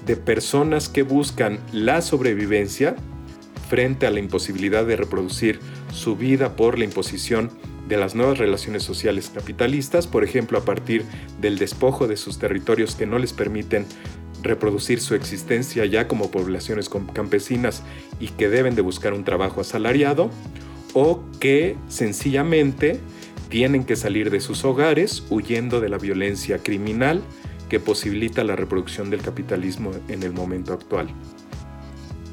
de 0.06 0.16
personas 0.16 0.88
que 0.88 1.04
buscan 1.04 1.60
la 1.74 2.02
sobrevivencia 2.02 2.96
frente 3.70 4.08
a 4.08 4.12
la 4.12 4.20
imposibilidad 4.20 4.86
de 4.86 4.96
reproducir 4.96 5.60
su 5.94 6.16
vida 6.16 6.56
por 6.56 6.78
la 6.78 6.86
imposición 6.86 7.52
de 7.88 7.98
las 7.98 8.16
nuevas 8.16 8.38
relaciones 8.38 8.84
sociales 8.84 9.32
capitalistas, 9.34 10.08
por 10.08 10.24
ejemplo 10.24 10.58
a 10.58 10.66
partir 10.66 11.04
del 11.42 11.58
despojo 11.58 12.08
de 12.08 12.18
sus 12.18 12.40
territorios 12.40 12.96
que 12.96 13.06
no 13.06 13.18
les 13.20 13.34
permiten 13.34 13.86
reproducir 14.42 15.02
su 15.02 15.16
existencia 15.16 15.86
ya 15.86 16.08
como 16.08 16.32
poblaciones 16.32 16.90
campesinas 17.14 17.84
y 18.20 18.30
que 18.30 18.50
deben 18.50 18.76
de 18.76 18.82
buscar 18.82 19.14
un 19.14 19.24
trabajo 19.24 19.62
asalariado, 19.62 20.30
o 20.94 21.24
que 21.40 21.76
sencillamente 21.88 23.00
tienen 23.50 23.86
que 23.86 23.96
salir 23.96 24.30
de 24.30 24.40
sus 24.40 24.66
hogares 24.66 25.26
huyendo 25.30 25.80
de 25.80 25.90
la 25.90 25.98
violencia 25.98 26.60
criminal 26.60 27.22
que 27.70 27.80
posibilita 27.80 28.44
la 28.44 28.56
reproducción 28.56 29.10
del 29.10 29.22
capitalismo 29.22 29.92
en 30.08 30.24
el 30.24 30.34
momento 30.34 30.74
actual. 30.74 31.10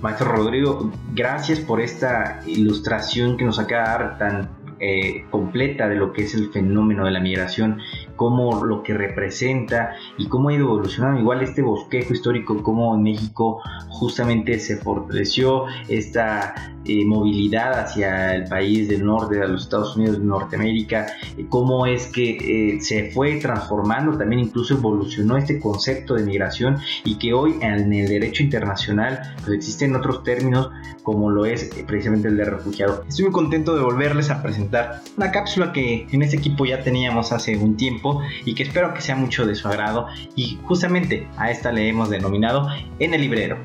Maestro 0.01 0.33
Rodrigo, 0.33 0.93
gracias 1.15 1.61
por 1.61 1.81
esta 1.81 2.41
ilustración 2.47 3.37
que 3.37 3.45
nos 3.45 3.59
acaba 3.59 3.85
de 3.85 3.89
dar 3.89 4.19
tan 4.19 4.51
eh, 4.81 5.25
completa 5.31 5.89
de 5.89 5.95
lo 5.95 6.13
que 6.13 6.25
es 6.25 6.35
el 6.35 6.51
fenómeno 6.51 7.07
de 7.07 7.13
la 7.13 7.21
migración, 7.21 7.79
cómo 8.17 8.65
lo 8.65 8.83
que 8.83 8.95
representa 8.95 9.95
y 10.19 10.29
cómo 10.29 10.49
ha 10.49 10.55
ido 10.55 10.67
evolucionando. 10.67 11.21
Igual 11.21 11.43
este 11.43 11.63
bosquejo 11.63 12.13
histórico, 12.13 12.63
cómo 12.63 12.95
en 12.95 13.03
México 13.03 13.61
justamente 13.89 14.59
se 14.59 14.77
fortaleció 14.77 15.65
esta 15.89 16.55
eh, 16.85 17.05
movilidad 17.05 17.79
hacia 17.79 18.35
el 18.35 18.45
país 18.45 18.89
del 18.89 19.05
norte, 19.05 19.41
a 19.41 19.47
los 19.47 19.63
Estados 19.63 19.97
Unidos 19.97 20.19
de 20.19 20.25
Norteamérica, 20.25 21.07
eh, 21.37 21.47
cómo 21.49 21.87
es 21.87 22.07
que 22.07 22.79
se 22.81 23.11
fue 23.11 23.37
transformando, 23.37 24.17
también 24.17 24.41
incluso 24.41 24.75
evolucionó 24.75 25.37
este 25.37 25.59
concepto 25.59 26.15
de 26.15 26.25
migración 26.25 26.79
y 27.05 27.17
que 27.17 27.33
hoy 27.33 27.57
en 27.61 27.93
el 27.93 28.09
derecho 28.09 28.43
internacional 28.43 29.21
pues 29.45 29.57
existen 29.57 29.95
otros 29.97 30.23
términos 30.23 30.71
como 31.03 31.31
lo 31.31 31.45
es 31.45 31.71
precisamente 31.87 32.29
el 32.29 32.37
de 32.37 32.45
refugiado. 32.45 33.05
Estoy 33.09 33.27
muy 33.27 33.33
contento 33.33 33.75
de 33.75 33.83
volverles 33.83 34.31
a 34.31 34.43
presentar 34.43 35.03
una 35.17 35.31
cápsula 35.31 35.73
que 35.73 36.07
en 36.11 36.23
este 36.23 36.37
equipo 36.37 36.65
ya 36.65 36.83
teníamos 36.83 37.33
hace 37.33 37.57
un 37.57 37.77
tiempo 37.77 38.04
y 38.45 38.55
que 38.55 38.65
espero 38.65 38.95
que 38.95 39.01
sea 39.01 39.17
mucho 39.17 39.47
de 39.47 39.55
su 39.55 39.69
agrado 39.69 40.07
y 40.37 40.59
justamente 40.65 41.29
a 41.37 41.51
esta 41.51 41.73
le 41.73 41.89
hemos 41.89 42.11
denominado 42.11 42.69
En 42.99 43.15
el 43.15 43.21
librero. 43.21 43.59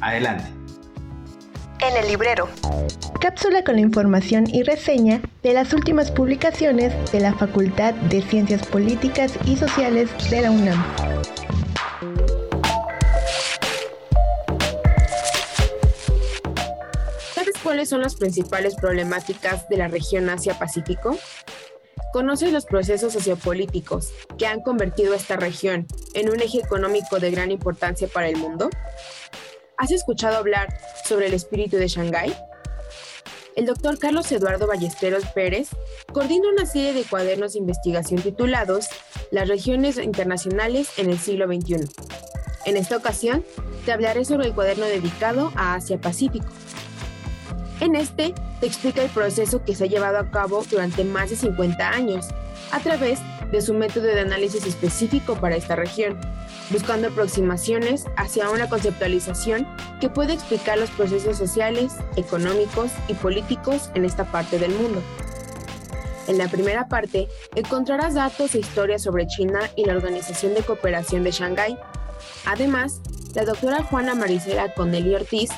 Adelante. 0.00 0.50
En 1.80 1.96
el 1.96 2.08
librero. 2.08 2.48
Cápsula 3.20 3.64
con 3.64 3.76
la 3.76 3.80
información 3.80 4.44
y 4.48 4.62
reseña 4.62 5.20
de 5.42 5.54
las 5.54 5.72
últimas 5.72 6.10
publicaciones 6.10 6.92
de 7.12 7.20
la 7.20 7.34
Facultad 7.34 7.94
de 7.94 8.22
Ciencias 8.22 8.66
Políticas 8.66 9.38
y 9.46 9.56
Sociales 9.56 10.10
de 10.30 10.42
la 10.42 10.50
UNAM. 10.50 10.84
cuáles 17.70 17.88
son 17.88 18.00
las 18.00 18.16
principales 18.16 18.74
problemáticas 18.74 19.68
de 19.68 19.76
la 19.76 19.86
región 19.86 20.28
Asia-Pacífico? 20.28 21.16
Conoces 22.12 22.52
los 22.52 22.66
procesos 22.66 23.12
sociopolíticos 23.12 24.12
que 24.38 24.46
han 24.46 24.60
convertido 24.60 25.14
esta 25.14 25.36
región 25.36 25.86
en 26.14 26.30
un 26.30 26.40
eje 26.40 26.58
económico 26.58 27.18
de 27.18 27.30
gran 27.30 27.50
importancia 27.50 28.08
para 28.08 28.28
el 28.28 28.36
mundo? 28.36 28.70
¿Has 29.76 29.90
escuchado 29.90 30.36
hablar 30.36 30.68
sobre 31.04 31.26
el 31.26 31.34
espíritu 31.34 31.76
de 31.76 31.88
Shanghái? 31.88 32.34
El 33.56 33.66
doctor 33.66 33.98
Carlos 33.98 34.30
Eduardo 34.30 34.66
Ballesteros 34.66 35.24
Pérez 35.34 35.68
coordina 36.12 36.48
una 36.48 36.66
serie 36.66 36.92
de 36.92 37.04
cuadernos 37.04 37.54
de 37.54 37.58
investigación 37.58 38.22
titulados 38.22 38.88
Las 39.30 39.48
regiones 39.48 39.98
internacionales 39.98 40.90
en 40.98 41.10
el 41.10 41.18
siglo 41.18 41.46
XXI. 41.46 41.88
En 42.66 42.76
esta 42.76 42.96
ocasión, 42.96 43.44
te 43.84 43.92
hablaré 43.92 44.24
sobre 44.24 44.46
el 44.46 44.54
cuaderno 44.54 44.86
dedicado 44.86 45.52
a 45.56 45.74
Asia-Pacífico. 45.74 46.46
En 47.80 47.96
este, 47.96 48.34
te 48.60 48.66
explica 48.66 49.02
el 49.02 49.08
proceso 49.08 49.64
que 49.64 49.74
se 49.74 49.84
ha 49.84 49.86
llevado 49.86 50.18
a 50.18 50.30
cabo 50.30 50.62
durante 50.70 51.02
más 51.02 51.30
de 51.30 51.36
50 51.36 51.88
años, 51.88 52.28
a 52.72 52.80
través 52.80 53.20
de 53.50 53.62
su 53.62 53.72
método 53.72 54.04
de 54.04 54.20
análisis 54.20 54.66
específico 54.66 55.34
para 55.36 55.56
esta 55.56 55.76
región, 55.76 56.20
buscando 56.70 57.08
aproximaciones 57.08 58.04
hacia 58.16 58.50
una 58.50 58.68
conceptualización 58.68 59.66
que 59.98 60.10
puede 60.10 60.34
explicar 60.34 60.78
los 60.78 60.90
procesos 60.90 61.38
sociales, 61.38 61.94
económicos 62.16 62.90
y 63.08 63.14
políticos 63.14 63.90
en 63.94 64.04
esta 64.04 64.24
parte 64.24 64.58
del 64.58 64.72
mundo. 64.74 65.02
En 66.28 66.36
la 66.36 66.48
primera 66.48 66.86
parte 66.86 67.28
encontrarás 67.56 68.14
datos 68.14 68.54
e 68.54 68.60
historias 68.60 69.02
sobre 69.02 69.26
China 69.26 69.60
y 69.74 69.86
la 69.86 69.94
Organización 69.94 70.54
de 70.54 70.62
Cooperación 70.62 71.24
de 71.24 71.32
Shanghái. 71.32 71.78
Además, 72.44 73.00
la 73.34 73.44
doctora 73.44 73.82
Juana 73.82 74.14
Marisela 74.14 74.72
Connelly 74.74 75.14
Ortiz 75.14 75.50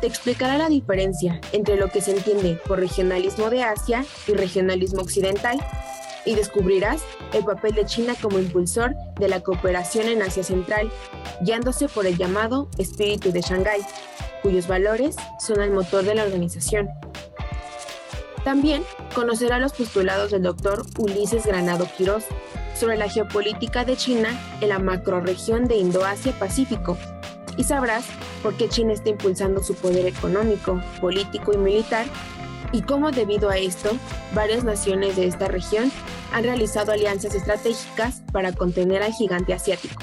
te 0.00 0.06
explicará 0.06 0.58
la 0.58 0.68
diferencia 0.68 1.40
entre 1.52 1.76
lo 1.76 1.88
que 1.88 2.00
se 2.00 2.12
entiende 2.12 2.60
por 2.66 2.78
regionalismo 2.78 3.50
de 3.50 3.62
Asia 3.62 4.04
y 4.26 4.32
regionalismo 4.32 5.00
occidental 5.02 5.58
y 6.24 6.34
descubrirás 6.34 7.02
el 7.32 7.44
papel 7.44 7.74
de 7.74 7.86
China 7.86 8.14
como 8.20 8.38
impulsor 8.38 8.94
de 9.18 9.28
la 9.28 9.40
cooperación 9.40 10.08
en 10.08 10.22
Asia 10.22 10.42
Central, 10.42 10.90
guiándose 11.40 11.88
por 11.88 12.06
el 12.06 12.16
llamado 12.16 12.68
espíritu 12.78 13.32
de 13.32 13.40
Shanghái, 13.40 13.80
cuyos 14.42 14.66
valores 14.66 15.16
son 15.38 15.62
el 15.62 15.70
motor 15.70 16.04
de 16.04 16.16
la 16.16 16.24
organización. 16.24 16.88
También 18.44 18.82
conocerá 19.14 19.58
los 19.58 19.72
postulados 19.72 20.30
del 20.30 20.42
doctor 20.42 20.84
Ulises 20.98 21.46
Granado 21.46 21.88
Quirós 21.96 22.24
sobre 22.78 22.96
la 22.96 23.08
geopolítica 23.08 23.84
de 23.84 23.96
China 23.96 24.28
en 24.60 24.68
la 24.68 24.78
macroregión 24.78 25.66
de 25.66 25.76
Indo-Asia-Pacífico 25.76 26.96
y 27.56 27.64
sabrás 27.64 28.04
por 28.46 28.54
qué 28.54 28.68
China 28.68 28.92
está 28.92 29.08
impulsando 29.08 29.60
su 29.60 29.74
poder 29.74 30.06
económico, 30.06 30.80
político 31.00 31.52
y 31.52 31.56
militar 31.56 32.06
y 32.70 32.80
cómo 32.82 33.10
debido 33.10 33.50
a 33.50 33.58
esto 33.58 33.90
varias 34.34 34.62
naciones 34.62 35.16
de 35.16 35.26
esta 35.26 35.48
región 35.48 35.90
han 36.32 36.44
realizado 36.44 36.92
alianzas 36.92 37.34
estratégicas 37.34 38.22
para 38.32 38.52
contener 38.52 39.02
al 39.02 39.12
gigante 39.12 39.52
asiático. 39.52 40.00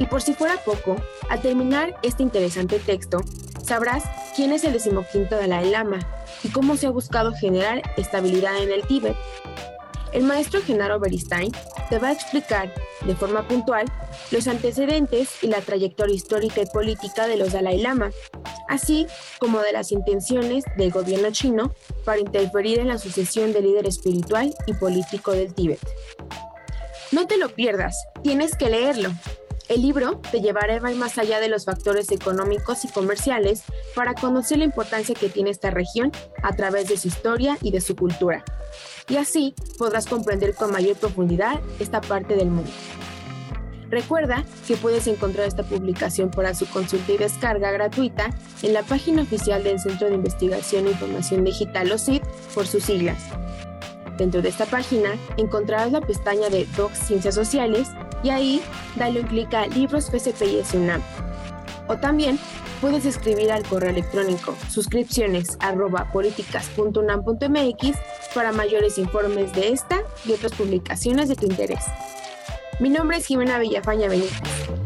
Y 0.00 0.06
por 0.06 0.20
si 0.20 0.34
fuera 0.34 0.56
poco, 0.64 0.96
al 1.30 1.40
terminar 1.40 1.94
este 2.02 2.24
interesante 2.24 2.80
texto, 2.80 3.20
sabrás 3.64 4.02
quién 4.34 4.50
es 4.50 4.64
el 4.64 4.72
decimoquinto 4.72 5.36
Dalai 5.36 5.70
Lama 5.70 6.00
y 6.42 6.48
cómo 6.48 6.76
se 6.76 6.88
ha 6.88 6.90
buscado 6.90 7.32
generar 7.34 7.82
estabilidad 7.96 8.60
en 8.60 8.72
el 8.72 8.82
Tíbet. 8.82 9.14
El 10.12 10.24
maestro 10.24 10.60
Genaro 10.60 11.00
Beristain 11.00 11.50
te 11.88 11.98
va 11.98 12.08
a 12.08 12.12
explicar 12.12 12.72
de 13.06 13.16
forma 13.16 13.46
puntual 13.48 13.86
los 14.30 14.46
antecedentes 14.46 15.42
y 15.42 15.48
la 15.48 15.60
trayectoria 15.60 16.14
histórica 16.14 16.60
y 16.60 16.66
política 16.66 17.26
de 17.26 17.36
los 17.36 17.52
Dalai 17.52 17.80
Lama, 17.80 18.10
así 18.68 19.06
como 19.38 19.60
de 19.60 19.72
las 19.72 19.90
intenciones 19.90 20.64
del 20.76 20.90
gobierno 20.90 21.30
chino 21.30 21.74
para 22.04 22.20
interferir 22.20 22.78
en 22.78 22.88
la 22.88 22.98
sucesión 22.98 23.52
del 23.52 23.64
líder 23.64 23.86
espiritual 23.86 24.54
y 24.66 24.74
político 24.74 25.32
del 25.32 25.54
Tíbet. 25.54 25.80
No 27.10 27.26
te 27.26 27.36
lo 27.36 27.48
pierdas, 27.50 27.96
tienes 28.22 28.56
que 28.56 28.70
leerlo. 28.70 29.10
El 29.72 29.80
libro 29.80 30.20
te 30.30 30.42
llevará 30.42 30.78
más 30.80 31.16
allá 31.16 31.40
de 31.40 31.48
los 31.48 31.64
factores 31.64 32.12
económicos 32.12 32.84
y 32.84 32.88
comerciales 32.88 33.62
para 33.94 34.12
conocer 34.12 34.58
la 34.58 34.64
importancia 34.64 35.14
que 35.14 35.30
tiene 35.30 35.48
esta 35.48 35.70
región 35.70 36.12
a 36.42 36.54
través 36.54 36.88
de 36.88 36.98
su 36.98 37.08
historia 37.08 37.56
y 37.62 37.70
de 37.70 37.80
su 37.80 37.96
cultura. 37.96 38.44
Y 39.08 39.16
así 39.16 39.54
podrás 39.78 40.04
comprender 40.04 40.54
con 40.54 40.72
mayor 40.72 40.96
profundidad 40.96 41.58
esta 41.80 42.02
parte 42.02 42.36
del 42.36 42.48
mundo. 42.48 42.70
Recuerda 43.88 44.44
que 44.68 44.76
puedes 44.76 45.06
encontrar 45.06 45.48
esta 45.48 45.62
publicación 45.62 46.30
para 46.30 46.54
su 46.54 46.66
consulta 46.66 47.10
y 47.10 47.16
descarga 47.16 47.70
gratuita 47.70 48.28
en 48.62 48.74
la 48.74 48.82
página 48.82 49.22
oficial 49.22 49.64
del 49.64 49.80
Centro 49.80 50.08
de 50.08 50.16
Investigación 50.16 50.86
e 50.86 50.90
Información 50.90 51.44
Digital, 51.44 51.90
o 51.92 51.96
CID, 51.96 52.20
por 52.54 52.66
sus 52.66 52.84
siglas. 52.84 53.22
Dentro 54.18 54.42
de 54.42 54.50
esta 54.50 54.66
página 54.66 55.14
encontrarás 55.38 55.92
la 55.92 56.02
pestaña 56.02 56.50
de 56.50 56.66
Docs 56.76 56.98
Ciencias 56.98 57.34
Sociales 57.34 57.88
y 58.22 58.30
ahí 58.30 58.62
dale 58.96 59.20
un 59.20 59.26
clic 59.26 59.52
a 59.54 59.66
Libros 59.66 60.10
PCPI 60.10 60.62
UNAM. 60.74 61.02
O 61.88 61.96
también 61.96 62.38
puedes 62.80 63.04
escribir 63.04 63.52
al 63.52 63.64
correo 63.64 63.90
electrónico 63.90 64.56
suscripciones 64.70 65.56
arroba 65.60 66.10
políticas.unam.mx 66.12 67.96
para 68.34 68.52
mayores 68.52 68.98
informes 68.98 69.52
de 69.52 69.72
esta 69.72 70.00
y 70.24 70.32
otras 70.32 70.52
publicaciones 70.52 71.28
de 71.28 71.36
tu 71.36 71.46
interés. 71.46 71.84
Mi 72.80 72.88
nombre 72.88 73.18
es 73.18 73.26
Jimena 73.26 73.58
Villafaña 73.58 74.08
Benítez. 74.08 74.40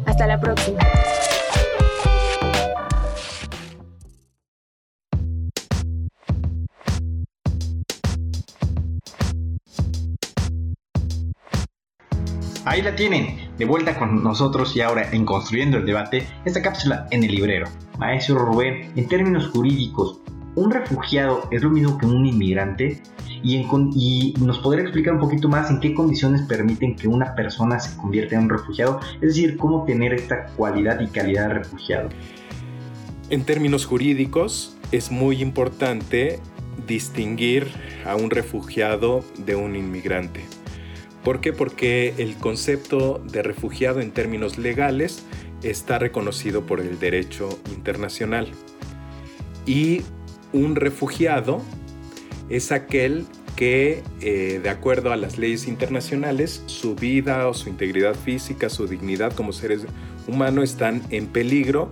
Hasta 0.04 0.26
la 0.26 0.40
próxima. 0.40 0.80
Ahí 12.68 12.82
la 12.82 12.96
tienen, 12.96 13.38
de 13.58 13.64
vuelta 13.64 13.96
con 13.96 14.24
nosotros 14.24 14.74
y 14.74 14.80
ahora 14.80 15.08
en 15.12 15.24
Construyendo 15.24 15.78
el 15.78 15.86
Debate, 15.86 16.26
esta 16.44 16.60
cápsula 16.60 17.06
en 17.12 17.22
el 17.22 17.30
librero. 17.30 17.68
Maestro 17.96 18.40
Rubén, 18.40 18.90
en 18.96 19.06
términos 19.06 19.46
jurídicos, 19.50 20.20
¿un 20.56 20.72
refugiado 20.72 21.48
es 21.52 21.62
lo 21.62 21.70
mismo 21.70 21.96
que 21.96 22.06
un 22.06 22.26
inmigrante? 22.26 23.00
y, 23.44 24.34
nos 24.40 24.58
podría 24.58 24.82
explicar 24.82 25.14
un 25.14 25.20
poquito 25.20 25.48
más 25.48 25.70
en 25.70 25.78
qué 25.78 25.94
condiciones 25.94 26.42
permiten 26.42 26.96
que 26.96 27.06
una 27.06 27.36
persona 27.36 27.78
se 27.78 27.96
convierta 27.96 28.34
en 28.34 28.42
un 28.42 28.50
refugiado, 28.50 28.98
es 29.20 29.36
decir, 29.36 29.56
cómo 29.56 29.84
tener 29.84 30.12
esta 30.12 30.46
cualidad 30.56 30.98
y 30.98 31.06
calidad 31.06 31.46
de 31.46 31.54
refugiado. 31.54 32.08
En 33.30 33.44
términos 33.44 33.86
jurídicos, 33.86 34.76
es 34.90 35.12
muy 35.12 35.40
importante 35.40 36.40
distinguir 36.88 37.68
a 38.04 38.16
un 38.16 38.28
refugiado 38.30 39.22
de 39.38 39.54
un 39.54 39.76
inmigrante. 39.76 40.42
¿Por 41.26 41.40
qué? 41.40 41.52
Porque 41.52 42.14
el 42.18 42.36
concepto 42.36 43.20
de 43.32 43.42
refugiado 43.42 44.00
en 44.00 44.12
términos 44.12 44.58
legales 44.58 45.24
está 45.64 45.98
reconocido 45.98 46.66
por 46.66 46.78
el 46.78 47.00
derecho 47.00 47.48
internacional. 47.74 48.46
Y 49.66 50.02
un 50.52 50.76
refugiado 50.76 51.62
es 52.48 52.70
aquel 52.70 53.26
que, 53.56 54.04
eh, 54.20 54.60
de 54.62 54.70
acuerdo 54.70 55.10
a 55.10 55.16
las 55.16 55.36
leyes 55.36 55.66
internacionales, 55.66 56.62
su 56.66 56.94
vida 56.94 57.48
o 57.48 57.54
su 57.54 57.70
integridad 57.70 58.14
física, 58.14 58.68
su 58.68 58.86
dignidad 58.86 59.32
como 59.32 59.52
seres 59.52 59.84
humanos 60.28 60.70
están 60.70 61.02
en 61.10 61.26
peligro 61.26 61.90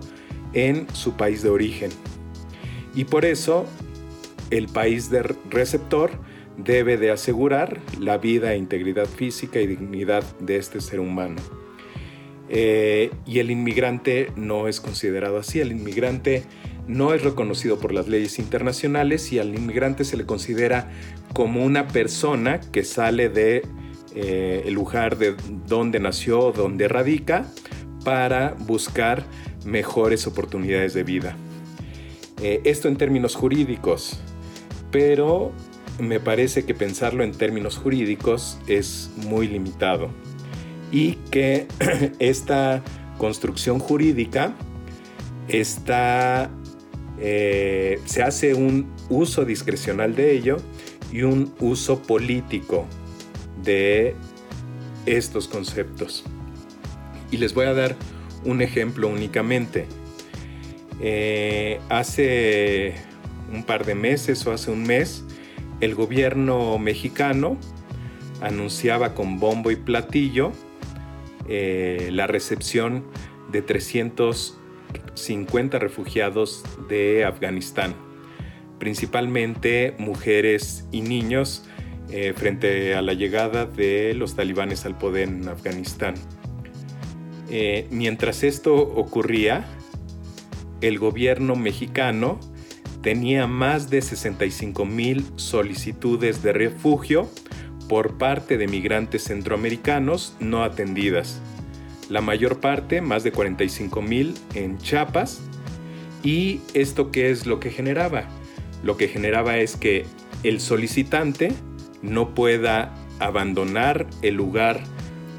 en 0.53 0.87
su 0.93 1.17
país 1.17 1.43
de 1.43 1.49
origen. 1.49 1.91
Y 2.95 3.03
por 3.03 3.25
eso 3.25 3.65
el 4.49 4.69
país 4.69 5.09
de 5.09 5.23
receptor 5.49 6.11
debe 6.57 6.97
de 6.97 7.11
asegurar 7.11 7.79
la 7.99 8.17
vida, 8.17 8.53
e 8.53 8.57
integridad 8.57 9.05
física 9.05 9.59
y 9.59 9.67
dignidad 9.67 10.23
de 10.39 10.57
este 10.57 10.81
ser 10.81 10.99
humano. 10.99 11.41
Eh, 12.47 13.11
y 13.25 13.39
el 13.39 13.51
inmigrante 13.51 14.31
no 14.35 14.67
es 14.67 14.79
considerado 14.79 15.37
así. 15.37 15.59
El 15.59 15.71
inmigrante 15.71 16.43
no 16.87 17.13
es 17.13 17.23
reconocido 17.23 17.79
por 17.79 17.93
las 17.93 18.07
leyes 18.07 18.37
internacionales 18.39 19.31
y 19.33 19.39
al 19.39 19.55
inmigrante 19.55 20.03
se 20.03 20.17
le 20.17 20.25
considera 20.25 20.91
como 21.33 21.65
una 21.65 21.87
persona 21.87 22.59
que 22.59 22.83
sale 22.83 23.29
de 23.29 23.63
eh, 24.13 24.63
el 24.65 24.73
lugar 24.73 25.17
de 25.17 25.35
donde 25.67 25.99
nació, 25.99 26.51
donde 26.51 26.87
radica, 26.87 27.45
para 28.03 28.55
buscar 28.59 29.25
mejores 29.65 30.27
oportunidades 30.27 30.93
de 30.93 31.03
vida. 31.03 31.35
Eh, 32.41 32.61
esto 32.65 32.87
en 32.87 32.97
términos 32.97 33.35
jurídicos, 33.35 34.19
pero 34.91 35.51
me 35.99 36.19
parece 36.19 36.65
que 36.65 36.73
pensarlo 36.73 37.23
en 37.23 37.31
términos 37.31 37.77
jurídicos 37.77 38.59
es 38.67 39.11
muy 39.15 39.47
limitado 39.47 40.09
y 40.91 41.13
que 41.31 41.67
esta 42.19 42.83
construcción 43.17 43.79
jurídica 43.79 44.53
está 45.47 46.49
eh, 47.19 47.99
se 48.05 48.23
hace 48.23 48.53
un 48.53 48.91
uso 49.09 49.45
discrecional 49.45 50.15
de 50.15 50.33
ello 50.33 50.57
y 51.11 51.21
un 51.21 51.53
uso 51.59 52.01
político 52.01 52.85
de 53.63 54.15
estos 55.05 55.47
conceptos. 55.47 56.23
Y 57.31 57.37
les 57.37 57.53
voy 57.53 57.65
a 57.65 57.73
dar 57.73 57.95
un 58.43 58.61
ejemplo 58.61 59.07
únicamente. 59.07 59.87
Eh, 61.01 61.79
hace 61.89 62.95
un 63.53 63.63
par 63.63 63.85
de 63.85 63.95
meses 63.95 64.45
o 64.45 64.51
hace 64.51 64.71
un 64.71 64.83
mes, 64.83 65.24
el 65.81 65.95
gobierno 65.95 66.77
mexicano 66.77 67.57
anunciaba 68.41 69.13
con 69.13 69.39
bombo 69.39 69.71
y 69.71 69.75
platillo 69.75 70.51
eh, 71.47 72.09
la 72.11 72.27
recepción 72.27 73.05
de 73.51 73.61
350 73.61 75.79
refugiados 75.79 76.63
de 76.89 77.25
Afganistán, 77.25 77.95
principalmente 78.79 79.95
mujeres 79.97 80.85
y 80.91 81.01
niños 81.01 81.65
eh, 82.09 82.33
frente 82.35 82.95
a 82.95 83.01
la 83.01 83.13
llegada 83.13 83.65
de 83.65 84.13
los 84.13 84.35
talibanes 84.35 84.85
al 84.85 84.97
poder 84.97 85.27
en 85.27 85.47
Afganistán. 85.47 86.15
Eh, 87.49 87.87
mientras 87.91 88.43
esto 88.43 88.75
ocurría, 88.75 89.65
el 90.81 90.99
gobierno 90.99 91.55
mexicano 91.55 92.39
tenía 93.05 93.45
más 93.45 93.91
de 93.91 94.01
65 94.01 94.83
mil 94.83 95.27
solicitudes 95.35 96.41
de 96.41 96.53
refugio 96.53 97.29
por 97.87 98.17
parte 98.17 98.57
de 98.57 98.67
migrantes 98.67 99.25
centroamericanos 99.25 100.35
no 100.39 100.63
atendidas. 100.63 101.39
La 102.09 102.21
mayor 102.21 102.59
parte, 102.61 103.01
más 103.01 103.23
de 103.23 103.31
45 103.31 104.01
mil, 104.01 104.33
en 104.55 104.79
Chiapas. 104.79 105.39
¿Y 106.23 106.61
esto 106.73 107.11
qué 107.11 107.29
es 107.29 107.45
lo 107.45 107.59
que 107.59 107.69
generaba? 107.69 108.23
Lo 108.83 108.97
que 108.97 109.07
generaba 109.07 109.57
es 109.57 109.75
que 109.75 110.07
el 110.41 110.59
solicitante 110.59 111.53
no 112.01 112.33
pueda 112.33 112.91
abandonar 113.19 114.07
el 114.23 114.33
lugar 114.33 114.83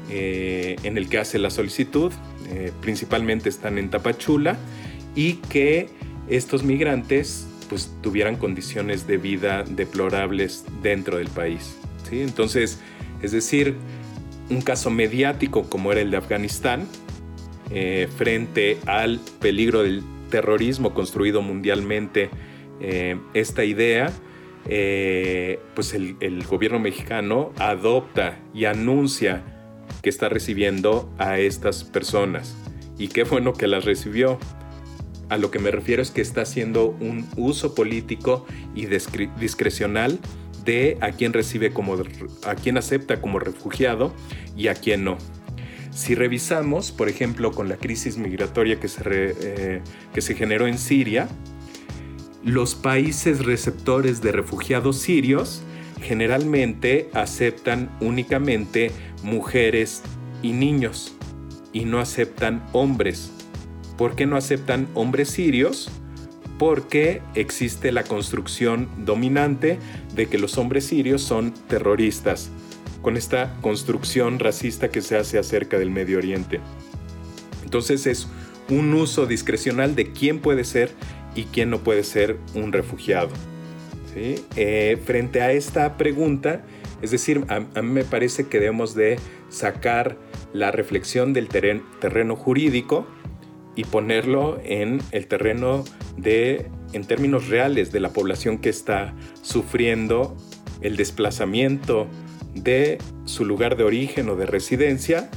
eh, 0.09 0.77
en 0.83 0.97
el 0.97 1.09
que 1.09 1.17
hace 1.17 1.37
la 1.37 1.49
solicitud, 1.49 2.13
eh, 2.49 2.71
principalmente 2.79 3.49
están 3.49 3.77
en 3.77 3.89
Tapachula, 3.89 4.57
y 5.15 5.33
que 5.49 5.89
estos 6.29 6.63
migrantes 6.63 7.46
pues 7.69 7.91
tuvieran 8.01 8.35
condiciones 8.35 9.07
de 9.07 9.17
vida 9.17 9.63
deplorables 9.63 10.65
dentro 10.81 11.17
del 11.17 11.29
país. 11.29 11.77
¿sí? 12.09 12.21
Entonces, 12.21 12.79
es 13.21 13.31
decir, 13.31 13.75
un 14.49 14.61
caso 14.61 14.89
mediático 14.89 15.63
como 15.69 15.91
era 15.91 16.01
el 16.01 16.11
de 16.11 16.17
Afganistán, 16.17 16.87
eh, 17.69 18.07
frente 18.15 18.77
al 18.85 19.19
peligro 19.41 19.83
del 19.83 20.03
terrorismo 20.29 20.93
construido 20.93 21.41
mundialmente, 21.41 22.29
esta 23.33 23.63
idea 23.63 24.13
eh, 24.69 25.59
pues 25.75 25.93
el, 25.93 26.43
gobierno 26.43 26.79
mexicano 26.79 27.53
adopta 27.57 28.37
y 28.53 28.65
anuncia 28.65 29.41
que 30.01 30.09
está 30.09 30.27
recibiendo 30.27 31.09
a 31.17 31.39
estas 31.39 31.85
personas. 31.85 32.55
Y 32.97 33.07
qué 33.07 33.23
bueno 33.23 33.53
que 33.53 33.67
las 33.67 33.85
recibió. 33.85 34.39
A 35.29 35.37
lo 35.37 35.51
que 35.51 35.59
me 35.59 35.71
refiero 35.71 36.01
es 36.01 36.11
que 36.11 36.21
está 36.21 36.41
haciendo 36.41 36.95
un 36.99 37.27
uso 37.35 37.75
político 37.75 38.45
y 38.75 38.85
discrecional 38.85 40.19
de 40.63 40.97
a 41.01 41.11
quién 41.11 41.33
recibe 41.33 41.71
como 41.71 41.95
a 42.45 42.55
quién 42.55 42.77
acepta 42.77 43.21
como 43.21 43.39
refugiado 43.39 44.13
y 44.55 44.67
a 44.67 44.75
quién 44.75 45.03
no. 45.03 45.17
Si 45.91 46.13
revisamos, 46.13 46.91
por 46.91 47.09
ejemplo, 47.09 47.51
con 47.51 47.69
la 47.69 47.77
crisis 47.77 48.17
migratoria 48.17 48.79
que 48.79 48.87
se, 48.87 49.01
eh, 49.05 49.81
que 50.13 50.21
se 50.21 50.35
generó 50.35 50.67
en 50.67 50.77
Siria, 50.77 51.27
los 52.43 52.75
países 52.75 53.43
receptores 53.43 54.21
de 54.21 54.31
refugiados 54.31 54.97
sirios 54.97 55.63
generalmente 56.01 57.09
aceptan 57.13 57.89
únicamente 57.99 58.91
mujeres 59.23 60.03
y 60.41 60.53
niños 60.53 61.15
y 61.73 61.85
no 61.85 61.99
aceptan 61.99 62.63
hombres. 62.73 63.31
¿Por 63.97 64.15
qué 64.15 64.25
no 64.25 64.37
aceptan 64.37 64.87
hombres 64.93 65.29
sirios? 65.29 65.89
Porque 66.59 67.21
existe 67.35 67.91
la 67.91 68.03
construcción 68.03 68.89
dominante 69.05 69.79
de 70.15 70.27
que 70.27 70.37
los 70.37 70.57
hombres 70.57 70.85
sirios 70.85 71.21
son 71.21 71.53
terroristas, 71.67 72.49
con 73.01 73.17
esta 73.17 73.55
construcción 73.61 74.39
racista 74.39 74.89
que 74.89 75.01
se 75.01 75.17
hace 75.17 75.39
acerca 75.39 75.79
del 75.79 75.89
Medio 75.89 76.19
Oriente. 76.19 76.59
Entonces 77.63 78.05
es 78.05 78.27
un 78.69 78.93
uso 78.93 79.25
discrecional 79.25 79.95
de 79.95 80.11
quién 80.11 80.39
puede 80.39 80.63
ser 80.63 80.91
y 81.35 81.43
quién 81.43 81.69
no 81.69 81.79
puede 81.79 82.03
ser 82.03 82.37
un 82.53 82.71
refugiado. 82.73 83.29
Eh, 84.15 84.97
frente 85.05 85.41
a 85.41 85.51
esta 85.51 85.95
pregunta, 85.95 86.63
es 87.03 87.11
decir, 87.11 87.45
a, 87.49 87.59
mí 87.59 87.89
me 87.89 88.03
parece 88.03 88.47
que 88.47 88.59
debemos 88.59 88.95
de 88.95 89.19
sacar 89.49 90.17
la 90.53 90.71
reflexión 90.71 91.33
del 91.33 91.47
terreno 91.47 92.35
jurídico 92.35 93.05
y 93.77 93.85
ponerlo 93.85 94.59
en 94.65 95.01
el 95.11 95.27
terreno 95.27 95.85
de, 96.17 96.69
en 96.93 97.05
términos 97.05 97.47
reales, 97.47 97.91
de 97.93 98.01
la 98.01 98.09
población 98.09 98.57
que 98.57 98.69
está 98.69 99.13
sufriendo 99.41 100.35
el 100.81 100.97
desplazamiento 100.97 102.07
de 102.55 102.97
su 103.25 103.45
lugar 103.45 103.77
de 103.77 103.83
origen 103.83 104.29
o 104.29 104.35
de 104.35 104.47
residencia 104.47 105.29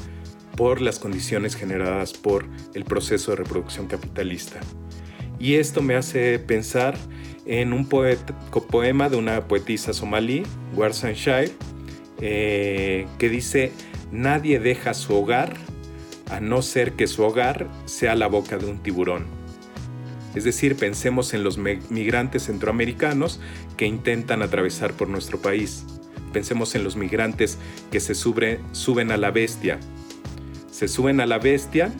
por 0.57 0.81
las 0.81 0.98
condiciones 0.98 1.55
generadas 1.55 2.14
por 2.14 2.46
el 2.74 2.85
proceso 2.85 3.31
de 3.31 3.37
reproducción 3.37 3.87
capitalista. 3.87 4.59
Y 5.38 5.55
esto 5.55 5.83
me 5.83 5.94
hace 5.94 6.38
pensar 6.38 6.96
en 7.46 7.72
un 7.72 7.88
poema 7.88 9.09
de 9.09 9.16
una 9.16 9.48
poetisa 9.48 9.92
somalí, 9.92 10.44
Warsan 10.74 11.14
Shire, 11.14 11.53
eh, 12.20 13.07
que 13.18 13.29
dice, 13.29 13.72
nadie 14.12 14.61
deja 14.61 14.94
su 14.94 15.14
hogar 15.14 15.55
a 16.31 16.40
no 16.40 16.62
ser 16.62 16.93
que 16.93 17.07
su 17.07 17.23
hogar 17.23 17.69
sea 17.87 18.14
la 18.14 18.27
boca 18.27 18.59
de 18.59 18.66
un 18.66 18.79
tiburón. 18.79 19.27
Es 20.35 20.45
decir, 20.45 20.77
pensemos 20.77 21.35
en 21.35 21.43
los 21.43 21.59
migrantes 21.59 22.45
centroamericanos 22.45 23.40
que 23.77 23.87
intentan 23.87 24.43
atravesar 24.43 24.93
por 24.93 25.09
nuestro 25.09 25.40
país. 25.40 25.85
Pensemos 26.33 26.75
en 26.77 26.85
los 26.85 26.97
migrantes 26.97 27.59
que 27.90 27.99
se 27.99 28.14
suben 28.14 29.11
a 29.11 29.16
la 29.16 29.31
bestia. 29.33 29.81
Se 30.71 30.87
suben 30.87 31.21
a 31.21 31.27
la 31.27 31.38
bestia 31.38 31.93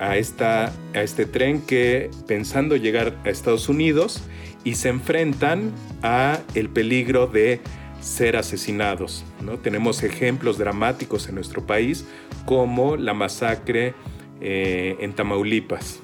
a, 0.00 0.16
esta, 0.16 0.72
a 0.94 1.02
este 1.02 1.26
tren 1.26 1.62
que 1.62 2.10
pensando 2.26 2.74
llegar 2.74 3.16
a 3.24 3.30
Estados 3.30 3.68
Unidos 3.68 4.22
y 4.64 4.74
se 4.74 4.88
enfrentan 4.88 5.72
a 6.02 6.40
el 6.54 6.68
peligro 6.68 7.28
de 7.28 7.60
ser 8.02 8.36
asesinados. 8.36 9.24
¿no? 9.40 9.58
Tenemos 9.58 10.02
ejemplos 10.02 10.58
dramáticos 10.58 11.28
en 11.28 11.36
nuestro 11.36 11.66
país 11.66 12.04
como 12.44 12.96
la 12.96 13.14
masacre 13.14 13.94
eh, 14.40 14.96
en 15.00 15.14
Tamaulipas. 15.14 16.00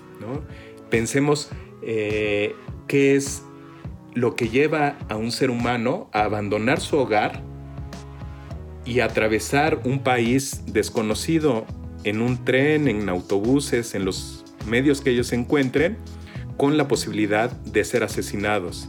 Pensemos 0.90 1.50
eh, 1.82 2.54
qué 2.86 3.14
es 3.14 3.42
lo 4.14 4.34
que 4.36 4.48
lleva 4.48 4.96
a 5.08 5.16
un 5.16 5.30
ser 5.30 5.50
humano 5.50 6.08
a 6.12 6.22
abandonar 6.22 6.80
su 6.80 6.96
hogar 6.96 7.42
y 8.84 9.00
atravesar 9.00 9.80
un 9.84 10.02
país 10.02 10.62
desconocido 10.66 11.66
en 12.04 12.22
un 12.22 12.44
tren, 12.44 12.88
en 12.88 13.08
autobuses, 13.08 13.94
en 13.94 14.04
los 14.04 14.44
medios 14.66 15.00
que 15.00 15.10
ellos 15.10 15.32
encuentren, 15.32 15.98
con 16.56 16.76
la 16.76 16.88
posibilidad 16.88 17.50
de 17.50 17.84
ser 17.84 18.02
asesinados, 18.02 18.88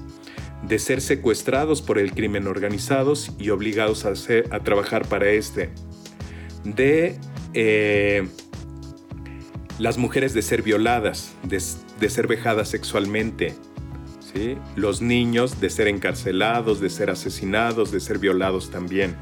de 0.63 0.79
ser 0.79 1.01
secuestrados 1.01 1.81
por 1.81 1.97
el 1.97 2.11
crimen 2.11 2.47
organizados 2.47 3.31
y 3.39 3.49
obligados 3.49 4.05
a, 4.05 4.59
trabajar 4.59 5.07
para 5.07 5.29
este, 5.29 5.69
de 6.63 7.17
eh, 7.53 8.27
las 9.79 9.97
mujeres 9.97 10.33
de 10.33 10.41
ser 10.41 10.61
violadas, 10.61 11.33
de, 11.43 12.09
ser 12.09 12.27
vejadas 12.27 12.67
sexualmente, 12.69 13.55
¿sí? 14.33 14.57
los 14.75 15.01
niños 15.01 15.61
de 15.61 15.69
ser 15.69 15.87
encarcelados, 15.87 16.81
de 16.81 16.89
ser 16.89 17.09
asesinados, 17.09 17.91
de 17.91 18.01
ser 18.01 18.19
violados 18.19 18.69
también. 18.69 19.15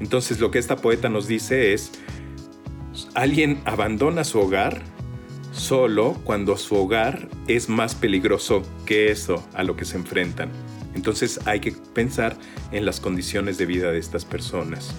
Entonces 0.00 0.40
lo 0.40 0.50
que 0.50 0.58
esta 0.58 0.76
poeta 0.76 1.08
nos 1.08 1.28
dice 1.28 1.74
es, 1.74 1.92
alguien 3.14 3.60
abandona 3.66 4.24
su 4.24 4.40
hogar 4.40 4.82
solo 5.56 6.14
cuando 6.22 6.56
su 6.56 6.76
hogar 6.76 7.28
es 7.48 7.68
más 7.68 7.94
peligroso 7.94 8.62
que 8.84 9.10
eso 9.10 9.42
a 9.54 9.64
lo 9.64 9.74
que 9.74 9.84
se 9.84 9.96
enfrentan. 9.96 10.50
Entonces 10.94 11.40
hay 11.46 11.60
que 11.60 11.72
pensar 11.72 12.36
en 12.72 12.84
las 12.84 13.00
condiciones 13.00 13.58
de 13.58 13.66
vida 13.66 13.90
de 13.90 13.98
estas 13.98 14.24
personas. 14.24 14.94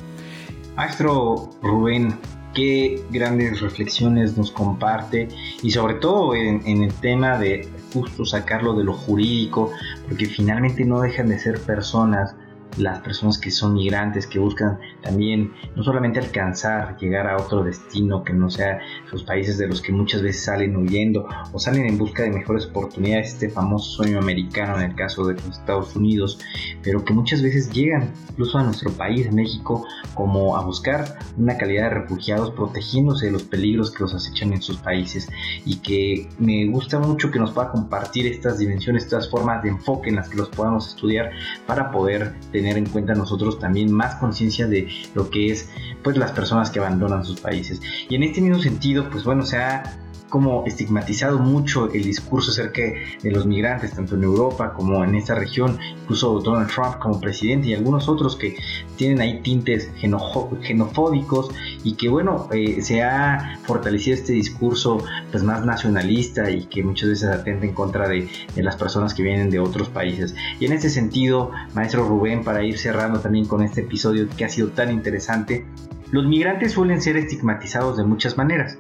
Maestro 0.75 1.51
Rubén, 1.61 2.13
qué 2.53 3.01
grandes 3.11 3.61
reflexiones 3.61 4.37
nos 4.37 4.51
comparte 4.51 5.27
y 5.61 5.71
sobre 5.71 5.95
todo 5.95 6.35
en, 6.35 6.61
en, 6.65 6.83
el 6.83 6.93
tema 6.95 7.37
de 7.37 7.67
justo 7.93 8.25
sacarlo 8.25 8.73
de 8.73 8.83
lo 8.83 8.93
jurídico, 8.93 9.71
porque 10.07 10.25
finalmente 10.25 10.85
no 10.85 11.01
dejan 11.01 11.29
de 11.29 11.39
ser 11.39 11.59
personas 11.61 12.35
las 12.77 12.99
personas 12.99 13.37
que 13.37 13.51
son 13.51 13.73
migrantes, 13.73 14.27
que 14.27 14.39
buscan 14.39 14.79
también 15.01 15.53
no 15.75 15.83
solamente 15.83 16.19
alcanzar, 16.19 16.97
llegar 16.97 17.27
a 17.27 17.37
otro 17.37 17.63
destino 17.63 18.23
que 18.23 18.33
no 18.33 18.49
sea 18.49 18.79
sus 19.09 19.23
países 19.23 19.57
de 19.57 19.67
los 19.67 19.81
que 19.81 19.91
muchas 19.91 20.21
veces 20.21 20.43
salen 20.43 20.75
huyendo 20.75 21.27
o 21.51 21.59
salen 21.59 21.85
en 21.85 21.97
busca 21.97 22.23
de 22.23 22.31
mejores 22.31 22.65
oportunidades, 22.65 23.33
este 23.33 23.49
famoso 23.49 23.91
sueño 23.91 24.19
americano 24.19 24.77
en 24.77 24.91
el 24.91 24.95
caso 24.95 25.25
de 25.25 25.33
los 25.33 25.45
Estados 25.47 25.95
Unidos, 25.95 26.39
pero 26.83 27.03
que 27.03 27.13
muchas 27.13 27.41
veces 27.41 27.71
llegan 27.71 28.11
incluso 28.29 28.57
a 28.57 28.63
nuestro 28.63 28.91
país, 28.91 29.31
México, 29.31 29.85
como 30.13 30.57
a 30.57 30.63
buscar 30.63 31.17
una 31.37 31.57
calidad 31.57 31.89
de 31.89 32.01
refugiados 32.01 32.51
protegiéndose 32.51 33.27
de 33.27 33.31
los 33.31 33.43
peligros 33.43 33.91
que 33.91 34.03
los 34.03 34.13
acechan 34.13 34.53
en 34.53 34.61
sus 34.61 34.77
países. 34.77 35.27
Y 35.65 35.77
que 35.77 36.29
me 36.39 36.67
gusta 36.67 36.99
mucho 36.99 37.31
que 37.31 37.39
nos 37.39 37.51
pueda 37.51 37.71
compartir 37.71 38.27
estas 38.27 38.59
dimensiones, 38.59 39.03
estas 39.03 39.29
formas 39.29 39.63
de 39.63 39.69
enfoque 39.69 40.09
en 40.09 40.17
las 40.17 40.29
que 40.29 40.37
los 40.37 40.49
podamos 40.49 40.87
estudiar 40.87 41.31
para 41.65 41.91
poder 41.91 42.35
tener 42.51 42.66
tener 42.67 42.77
en 42.77 42.89
cuenta 42.89 43.13
nosotros 43.13 43.59
también 43.59 43.91
más 43.91 44.15
conciencia 44.15 44.67
de 44.67 44.89
lo 45.13 45.29
que 45.29 45.51
es 45.51 45.69
pues 46.03 46.17
las 46.17 46.31
personas 46.31 46.69
que 46.69 46.79
abandonan 46.79 47.23
sus 47.23 47.39
países. 47.39 47.81
Y 48.09 48.15
en 48.15 48.23
este 48.23 48.41
mismo 48.41 48.59
sentido, 48.59 49.09
pues 49.09 49.23
bueno, 49.23 49.45
se 49.45 49.57
ha 49.57 50.06
como 50.29 50.65
estigmatizado 50.65 51.39
mucho 51.39 51.91
el 51.91 52.03
discurso 52.03 52.51
acerca 52.51 52.81
de 53.21 53.31
los 53.31 53.45
migrantes, 53.45 53.93
tanto 53.93 54.15
en 54.15 54.23
Europa 54.23 54.73
como 54.73 55.03
en 55.03 55.15
esta 55.15 55.35
región, 55.35 55.77
incluso 56.01 56.39
Donald 56.39 56.69
Trump 56.69 56.97
como 56.99 57.19
presidente 57.19 57.67
y 57.69 57.73
algunos 57.73 58.07
otros 58.09 58.35
que 58.35 58.57
tienen 58.95 59.21
ahí 59.21 59.41
tintes 59.41 59.89
xenofóbicos 59.99 61.49
y 61.83 61.93
que 61.93 62.09
bueno, 62.09 62.47
eh, 62.51 62.81
se 62.81 63.03
ha 63.03 63.59
fortalecido 63.63 64.15
este 64.15 64.33
discurso 64.33 65.03
pues 65.31 65.43
más 65.43 65.65
nacionalista 65.65 66.49
y 66.49 66.65
que 66.65 66.83
muchas 66.83 67.09
veces 67.09 67.29
atenta 67.29 67.65
en 67.65 67.73
contra 67.73 68.07
de, 68.07 68.27
de 68.55 68.63
las 68.63 68.75
personas 68.75 69.13
que 69.13 69.23
vienen 69.23 69.49
de 69.49 69.59
otros 69.59 69.89
países. 69.89 70.35
Y 70.59 70.65
en 70.65 70.73
ese 70.73 70.89
sentido, 70.89 71.51
maestro 71.73 72.07
Rubén, 72.07 72.43
para 72.43 72.63
ir 72.63 72.77
cerrando 72.77 73.19
también 73.19 73.45
con 73.45 73.63
este 73.63 73.81
episodio 73.81 74.27
que 74.35 74.45
ha 74.45 74.49
sido 74.49 74.69
tan 74.69 74.91
interesante, 74.91 75.65
los 76.11 76.25
migrantes 76.25 76.73
suelen 76.73 77.01
ser 77.01 77.17
estigmatizados 77.17 77.97
de 77.97 78.03
muchas 78.03 78.37
maneras. 78.37 78.77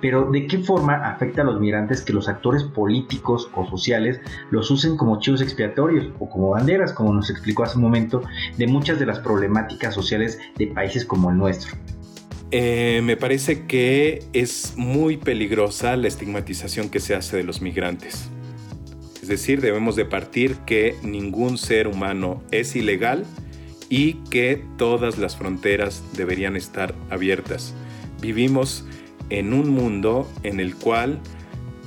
Pero 0.00 0.30
¿de 0.30 0.46
qué 0.46 0.58
forma 0.58 0.94
afecta 0.94 1.42
a 1.42 1.44
los 1.44 1.60
migrantes 1.60 2.02
que 2.02 2.12
los 2.12 2.28
actores 2.28 2.64
políticos 2.64 3.50
o 3.54 3.68
sociales 3.68 4.20
los 4.50 4.70
usen 4.70 4.96
como 4.96 5.20
chivos 5.20 5.42
expiatorios 5.42 6.06
o 6.18 6.28
como 6.28 6.50
banderas, 6.50 6.92
como 6.92 7.12
nos 7.12 7.30
explicó 7.30 7.64
hace 7.64 7.76
un 7.76 7.82
momento, 7.82 8.22
de 8.56 8.66
muchas 8.66 8.98
de 8.98 9.06
las 9.06 9.18
problemáticas 9.18 9.94
sociales 9.94 10.38
de 10.56 10.68
países 10.68 11.04
como 11.04 11.30
el 11.30 11.36
nuestro? 11.36 11.76
Eh, 12.52 13.00
me 13.04 13.16
parece 13.16 13.66
que 13.66 14.24
es 14.32 14.74
muy 14.76 15.16
peligrosa 15.16 15.96
la 15.96 16.08
estigmatización 16.08 16.88
que 16.88 16.98
se 16.98 17.14
hace 17.14 17.36
de 17.36 17.44
los 17.44 17.62
migrantes. 17.62 18.28
Es 19.22 19.28
decir, 19.28 19.60
debemos 19.60 19.94
de 19.94 20.04
partir 20.04 20.56
que 20.66 20.96
ningún 21.02 21.58
ser 21.58 21.86
humano 21.86 22.42
es 22.50 22.74
ilegal 22.74 23.24
y 23.88 24.14
que 24.30 24.64
todas 24.78 25.18
las 25.18 25.36
fronteras 25.36 26.02
deberían 26.16 26.56
estar 26.56 26.94
abiertas. 27.10 27.74
Vivimos 28.20 28.84
en 29.30 29.52
un 29.52 29.70
mundo 29.70 30.30
en 30.42 30.60
el 30.60 30.74
cual 30.76 31.20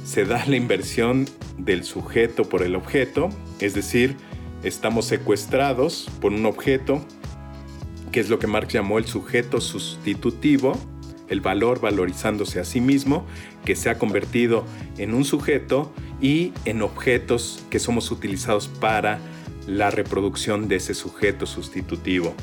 se 0.03 0.25
da 0.25 0.45
la 0.45 0.55
inversión 0.55 1.27
del 1.57 1.83
sujeto 1.83 2.43
por 2.43 2.63
el 2.63 2.75
objeto, 2.75 3.29
es 3.59 3.73
decir, 3.73 4.17
estamos 4.63 5.05
secuestrados 5.05 6.09
por 6.21 6.33
un 6.33 6.45
objeto, 6.45 7.05
que 8.11 8.19
es 8.19 8.29
lo 8.29 8.39
que 8.39 8.47
Marx 8.47 8.73
llamó 8.73 8.97
el 8.97 9.05
sujeto 9.05 9.61
sustitutivo, 9.61 10.77
el 11.29 11.41
valor 11.41 11.79
valorizándose 11.79 12.59
a 12.59 12.65
sí 12.65 12.81
mismo, 12.81 13.25
que 13.65 13.75
se 13.75 13.89
ha 13.89 13.97
convertido 13.97 14.65
en 14.97 15.13
un 15.13 15.25
sujeto 15.25 15.93
y 16.21 16.53
en 16.65 16.81
objetos 16.81 17.63
que 17.69 17.79
somos 17.79 18.11
utilizados 18.11 18.67
para 18.67 19.19
la 19.67 19.89
reproducción 19.89 20.67
de 20.67 20.75
ese 20.75 20.93
sujeto 20.93 21.45
sustitutivo 21.45 22.35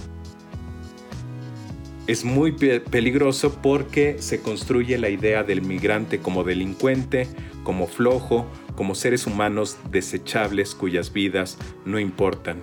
es 2.11 2.25
muy 2.25 2.51
peligroso 2.51 3.55
porque 3.63 4.17
se 4.19 4.41
construye 4.41 4.99
la 4.99 5.11
idea 5.11 5.45
del 5.45 5.63
migrante 5.63 6.19
como 6.19 6.43
delincuente, 6.43 7.29
como 7.63 7.87
flojo, 7.87 8.51
como 8.75 8.97
seres 8.97 9.29
humanos 9.29 9.79
desechables 9.93 10.75
cuyas 10.75 11.13
vidas 11.13 11.57
no 11.85 12.01
importan. 12.01 12.59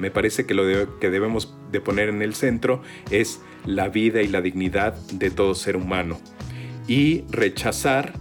Me 0.00 0.10
parece 0.10 0.44
que 0.44 0.54
lo 0.54 0.64
que 0.98 1.08
debemos 1.08 1.54
de 1.70 1.80
poner 1.80 2.08
en 2.08 2.20
el 2.20 2.34
centro 2.34 2.82
es 3.12 3.40
la 3.64 3.88
vida 3.88 4.22
y 4.22 4.26
la 4.26 4.40
dignidad 4.40 4.94
de 5.12 5.30
todo 5.30 5.54
ser 5.54 5.76
humano 5.76 6.20
y 6.88 7.22
rechazar 7.30 8.14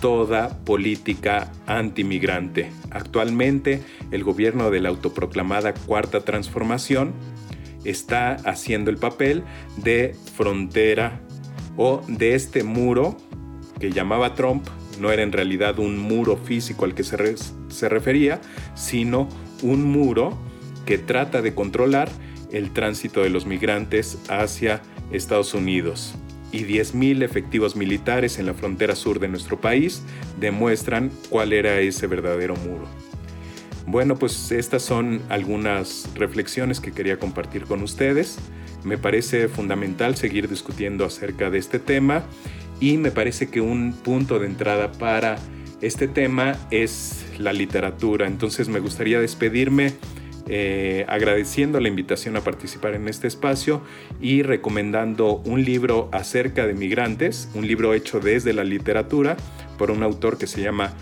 toda 0.00 0.64
política 0.64 1.52
antimigrante. 1.68 2.72
Actualmente 2.90 3.84
el 4.10 4.24
gobierno 4.24 4.72
de 4.72 4.80
la 4.80 4.88
autoproclamada 4.88 5.72
Cuarta 5.72 6.22
Transformación 6.24 7.12
está 7.84 8.34
haciendo 8.34 8.90
el 8.90 8.96
papel 8.96 9.44
de 9.76 10.14
frontera 10.36 11.20
o 11.76 12.02
de 12.08 12.34
este 12.34 12.62
muro 12.62 13.16
que 13.78 13.90
llamaba 13.90 14.34
Trump, 14.34 14.66
no 15.00 15.10
era 15.10 15.22
en 15.22 15.32
realidad 15.32 15.78
un 15.78 15.98
muro 15.98 16.36
físico 16.36 16.84
al 16.84 16.94
que 16.94 17.04
se, 17.04 17.16
se 17.68 17.88
refería, 17.88 18.40
sino 18.74 19.28
un 19.62 19.84
muro 19.84 20.38
que 20.84 20.98
trata 20.98 21.40
de 21.40 21.54
controlar 21.54 22.10
el 22.52 22.72
tránsito 22.72 23.22
de 23.22 23.30
los 23.30 23.46
migrantes 23.46 24.18
hacia 24.28 24.82
Estados 25.10 25.54
Unidos. 25.54 26.14
Y 26.52 26.64
10.000 26.64 27.22
efectivos 27.22 27.76
militares 27.76 28.38
en 28.38 28.46
la 28.46 28.54
frontera 28.54 28.96
sur 28.96 29.20
de 29.20 29.28
nuestro 29.28 29.60
país 29.60 30.02
demuestran 30.38 31.10
cuál 31.28 31.52
era 31.52 31.78
ese 31.80 32.06
verdadero 32.08 32.56
muro. 32.56 32.88
Bueno, 33.90 34.14
pues 34.14 34.52
estas 34.52 34.82
son 34.82 35.20
algunas 35.28 36.08
reflexiones 36.14 36.78
que 36.78 36.92
quería 36.92 37.18
compartir 37.18 37.64
con 37.64 37.82
ustedes. 37.82 38.38
Me 38.84 38.98
parece 38.98 39.48
fundamental 39.48 40.14
seguir 40.14 40.48
discutiendo 40.48 41.04
acerca 41.04 41.50
de 41.50 41.58
este 41.58 41.80
tema 41.80 42.22
y 42.78 42.98
me 42.98 43.10
parece 43.10 43.50
que 43.50 43.60
un 43.60 43.92
punto 43.92 44.38
de 44.38 44.46
entrada 44.46 44.92
para 44.92 45.38
este 45.80 46.06
tema 46.06 46.56
es 46.70 47.26
la 47.36 47.52
literatura. 47.52 48.28
Entonces 48.28 48.68
me 48.68 48.78
gustaría 48.78 49.18
despedirme 49.18 49.94
eh, 50.46 51.04
agradeciendo 51.08 51.80
la 51.80 51.88
invitación 51.88 52.36
a 52.36 52.42
participar 52.42 52.94
en 52.94 53.08
este 53.08 53.26
espacio 53.26 53.82
y 54.20 54.42
recomendando 54.42 55.38
un 55.44 55.64
libro 55.64 56.08
acerca 56.12 56.64
de 56.64 56.74
migrantes, 56.74 57.48
un 57.54 57.66
libro 57.66 57.92
hecho 57.92 58.20
desde 58.20 58.52
la 58.52 58.62
literatura 58.62 59.36
por 59.78 59.90
un 59.90 60.04
autor 60.04 60.38
que 60.38 60.46
se 60.46 60.62
llama 60.62 60.94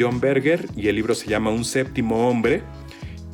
John 0.00 0.18
Berger 0.18 0.66
y 0.74 0.88
el 0.88 0.96
libro 0.96 1.14
se 1.14 1.28
llama 1.28 1.50
Un 1.50 1.66
séptimo 1.66 2.28
hombre, 2.28 2.62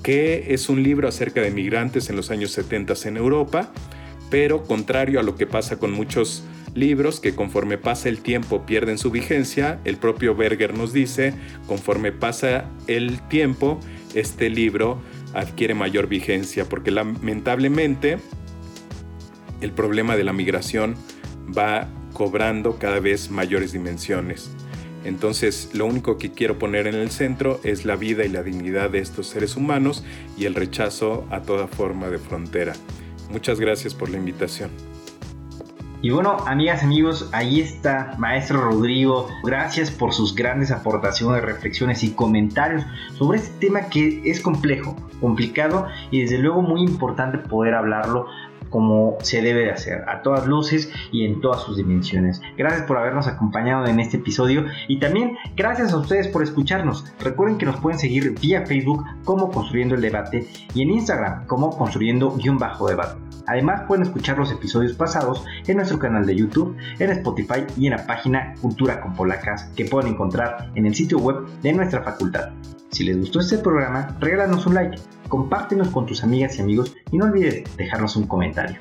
que 0.02 0.52
es 0.52 0.68
un 0.68 0.82
libro 0.82 1.06
acerca 1.06 1.40
de 1.40 1.52
migrantes 1.52 2.10
en 2.10 2.16
los 2.16 2.32
años 2.32 2.50
70 2.50 2.94
en 3.04 3.16
Europa, 3.16 3.72
pero 4.30 4.64
contrario 4.64 5.20
a 5.20 5.22
lo 5.22 5.36
que 5.36 5.46
pasa 5.46 5.78
con 5.78 5.92
muchos 5.92 6.42
libros 6.74 7.20
que 7.20 7.34
conforme 7.34 7.78
pasa 7.78 8.08
el 8.08 8.18
tiempo 8.18 8.66
pierden 8.66 8.98
su 8.98 9.12
vigencia, 9.12 9.78
el 9.84 9.96
propio 9.96 10.34
Berger 10.34 10.76
nos 10.76 10.92
dice, 10.92 11.34
conforme 11.68 12.10
pasa 12.10 12.68
el 12.88 13.20
tiempo, 13.28 13.78
este 14.14 14.50
libro 14.50 15.00
adquiere 15.34 15.74
mayor 15.74 16.08
vigencia, 16.08 16.68
porque 16.68 16.90
lamentablemente 16.90 18.18
el 19.60 19.70
problema 19.70 20.16
de 20.16 20.24
la 20.24 20.32
migración 20.32 20.96
va 21.56 21.88
cobrando 22.12 22.78
cada 22.78 22.98
vez 22.98 23.30
mayores 23.30 23.72
dimensiones. 23.72 24.55
Entonces, 25.06 25.70
lo 25.72 25.86
único 25.86 26.18
que 26.18 26.32
quiero 26.32 26.58
poner 26.58 26.88
en 26.88 26.96
el 26.96 27.12
centro 27.12 27.60
es 27.62 27.84
la 27.84 27.94
vida 27.94 28.24
y 28.24 28.28
la 28.28 28.42
dignidad 28.42 28.90
de 28.90 28.98
estos 28.98 29.28
seres 29.28 29.56
humanos 29.56 30.04
y 30.36 30.46
el 30.46 30.54
rechazo 30.56 31.24
a 31.30 31.42
toda 31.42 31.68
forma 31.68 32.08
de 32.08 32.18
frontera. 32.18 32.72
Muchas 33.30 33.60
gracias 33.60 33.94
por 33.94 34.08
la 34.10 34.18
invitación. 34.18 34.70
Y 36.02 36.10
bueno, 36.10 36.36
amigas, 36.46 36.82
amigos, 36.82 37.28
ahí 37.32 37.60
está 37.60 38.14
Maestro 38.18 38.60
Rodrigo. 38.60 39.28
Gracias 39.44 39.90
por 39.90 40.12
sus 40.12 40.34
grandes 40.34 40.70
aportaciones, 40.70 41.42
reflexiones 41.42 42.02
y 42.02 42.10
comentarios 42.10 42.84
sobre 43.16 43.38
este 43.38 43.66
tema 43.66 43.88
que 43.88 44.22
es 44.24 44.40
complejo, 44.40 44.96
complicado 45.20 45.86
y 46.10 46.20
desde 46.20 46.38
luego 46.38 46.62
muy 46.62 46.82
importante 46.82 47.38
poder 47.38 47.74
hablarlo 47.74 48.26
como 48.70 49.16
se 49.22 49.42
debe 49.42 49.64
de 49.64 49.70
hacer, 49.70 50.04
a 50.08 50.22
todas 50.22 50.46
luces 50.46 50.90
y 51.12 51.24
en 51.24 51.40
todas 51.40 51.62
sus 51.62 51.76
dimensiones. 51.76 52.40
Gracias 52.56 52.86
por 52.86 52.98
habernos 52.98 53.26
acompañado 53.26 53.86
en 53.86 54.00
este 54.00 54.18
episodio 54.18 54.64
y 54.88 54.98
también 54.98 55.36
gracias 55.56 55.92
a 55.92 55.98
ustedes 55.98 56.28
por 56.28 56.42
escucharnos. 56.42 57.04
Recuerden 57.20 57.58
que 57.58 57.66
nos 57.66 57.80
pueden 57.80 57.98
seguir 57.98 58.38
vía 58.40 58.66
Facebook 58.66 59.04
como 59.24 59.50
Construyendo 59.50 59.94
el 59.94 60.00
Debate 60.00 60.46
y 60.74 60.82
en 60.82 60.90
Instagram 60.90 61.46
como 61.46 61.76
Construyendo-Debate. 61.76 63.25
Además 63.46 63.82
pueden 63.86 64.04
escuchar 64.04 64.38
los 64.38 64.50
episodios 64.52 64.94
pasados 64.94 65.44
en 65.66 65.76
nuestro 65.76 65.98
canal 65.98 66.26
de 66.26 66.36
YouTube, 66.36 66.76
en 66.98 67.10
Spotify 67.10 67.64
y 67.76 67.86
en 67.86 67.92
la 67.92 68.06
página 68.06 68.54
Cultura 68.60 69.00
con 69.00 69.14
Polacas 69.14 69.70
que 69.76 69.84
pueden 69.84 70.12
encontrar 70.12 70.70
en 70.74 70.86
el 70.86 70.94
sitio 70.94 71.18
web 71.18 71.46
de 71.62 71.72
nuestra 71.72 72.02
facultad. 72.02 72.50
Si 72.90 73.04
les 73.04 73.18
gustó 73.18 73.40
este 73.40 73.58
programa, 73.58 74.16
regálanos 74.20 74.66
un 74.66 74.74
like 74.74 74.98
compártenos 75.28 75.88
con 75.88 76.06
tus 76.06 76.22
amigas 76.22 76.56
y 76.56 76.62
amigos 76.62 76.96
y 77.10 77.18
no 77.18 77.26
olvides 77.26 77.76
dejarnos 77.76 78.16
un 78.16 78.26
comentario. 78.26 78.78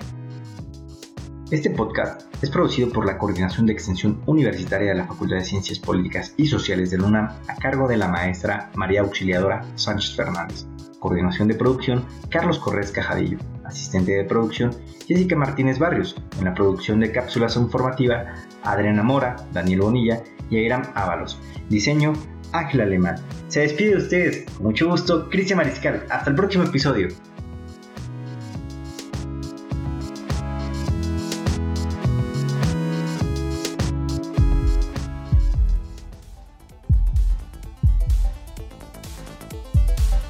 Este 1.51 1.69
podcast 1.69 2.23
es 2.41 2.49
producido 2.49 2.89
por 2.89 3.06
la 3.06 3.17
Coordinación 3.17 3.65
de 3.65 3.73
Extensión 3.73 4.19
Universitaria 4.25 4.89
de 4.89 4.97
la 4.97 5.06
Facultad 5.06 5.38
de 5.38 5.45
Ciencias 5.45 5.80
Políticas 5.80 6.34
y 6.38 6.47
Sociales 6.47 6.89
de 6.89 6.97
UNAM 6.97 7.30
a 7.47 7.56
cargo 7.56 7.88
de 7.88 7.97
la 7.97 8.08
maestra 8.08 8.71
María 8.75 9.01
Auxiliadora 9.01 9.63
Sánchez 9.75 10.15
Fernández. 10.15 10.65
Coordinación 10.99 11.47
de 11.47 11.56
producción 11.56 12.06
Carlos 12.30 12.58
Corrés 12.58 12.91
Cajadillo. 12.91 13.38
Asistente 13.65 14.13
de 14.13 14.23
producción 14.23 14.71
Jessica 15.08 15.36
Martínez 15.36 15.80
Barrios. 15.80 16.15
En 16.38 16.45
la 16.45 16.54
producción 16.54 16.99
de 16.99 17.12
cápsulas 17.12 17.56
informativa 17.56 18.36
Adriana 18.63 19.04
Mora, 19.04 19.36
Daniel 19.51 19.82
Bonilla 19.82 20.23
y 20.49 20.58
Airam 20.58 20.84
Ábalos. 20.95 21.39
Diseño 21.69 22.13
Ángel 22.51 22.82
Alemán. 22.82 23.15
Se 23.47 23.62
despide 23.62 23.91
de 23.91 23.97
ustedes, 23.97 24.51
con 24.51 24.67
mucho 24.67 24.89
gusto, 24.89 25.30
Cristian 25.30 25.58
Mariscal. 25.58 26.06
Hasta 26.10 26.30
el 26.30 26.36
próximo 26.36 26.63
episodio. 26.63 27.10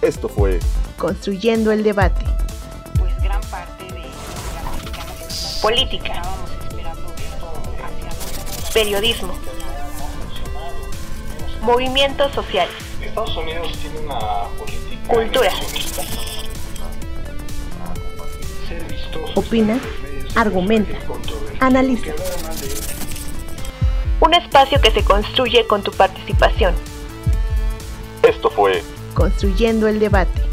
Esto 0.02 0.30
fue 0.30 0.60
Construyendo 0.98 1.72
el 1.72 1.84
debate 1.84 2.35
política, 5.66 6.22
periodismo, 8.72 9.34
movimientos 11.62 12.32
sociales, 12.34 12.76
Estados 13.02 13.36
Unidos 13.36 13.72
tiene 13.82 13.98
una 14.02 14.20
política 14.60 15.08
Cultura. 15.08 15.50
Opina, 19.34 19.80
argumenta, 20.36 21.00
analiza. 21.60 22.12
un 24.20 24.36
espacio 24.36 24.80
que 24.80 24.92
se 24.92 25.04
construye 25.04 25.66
con 25.66 25.82
tu 25.82 25.92
participación. 25.92 26.76
Esto 28.22 28.52
fue 28.52 28.84
Construyendo 29.16 29.88
el 29.88 30.00
debate. 30.00 30.45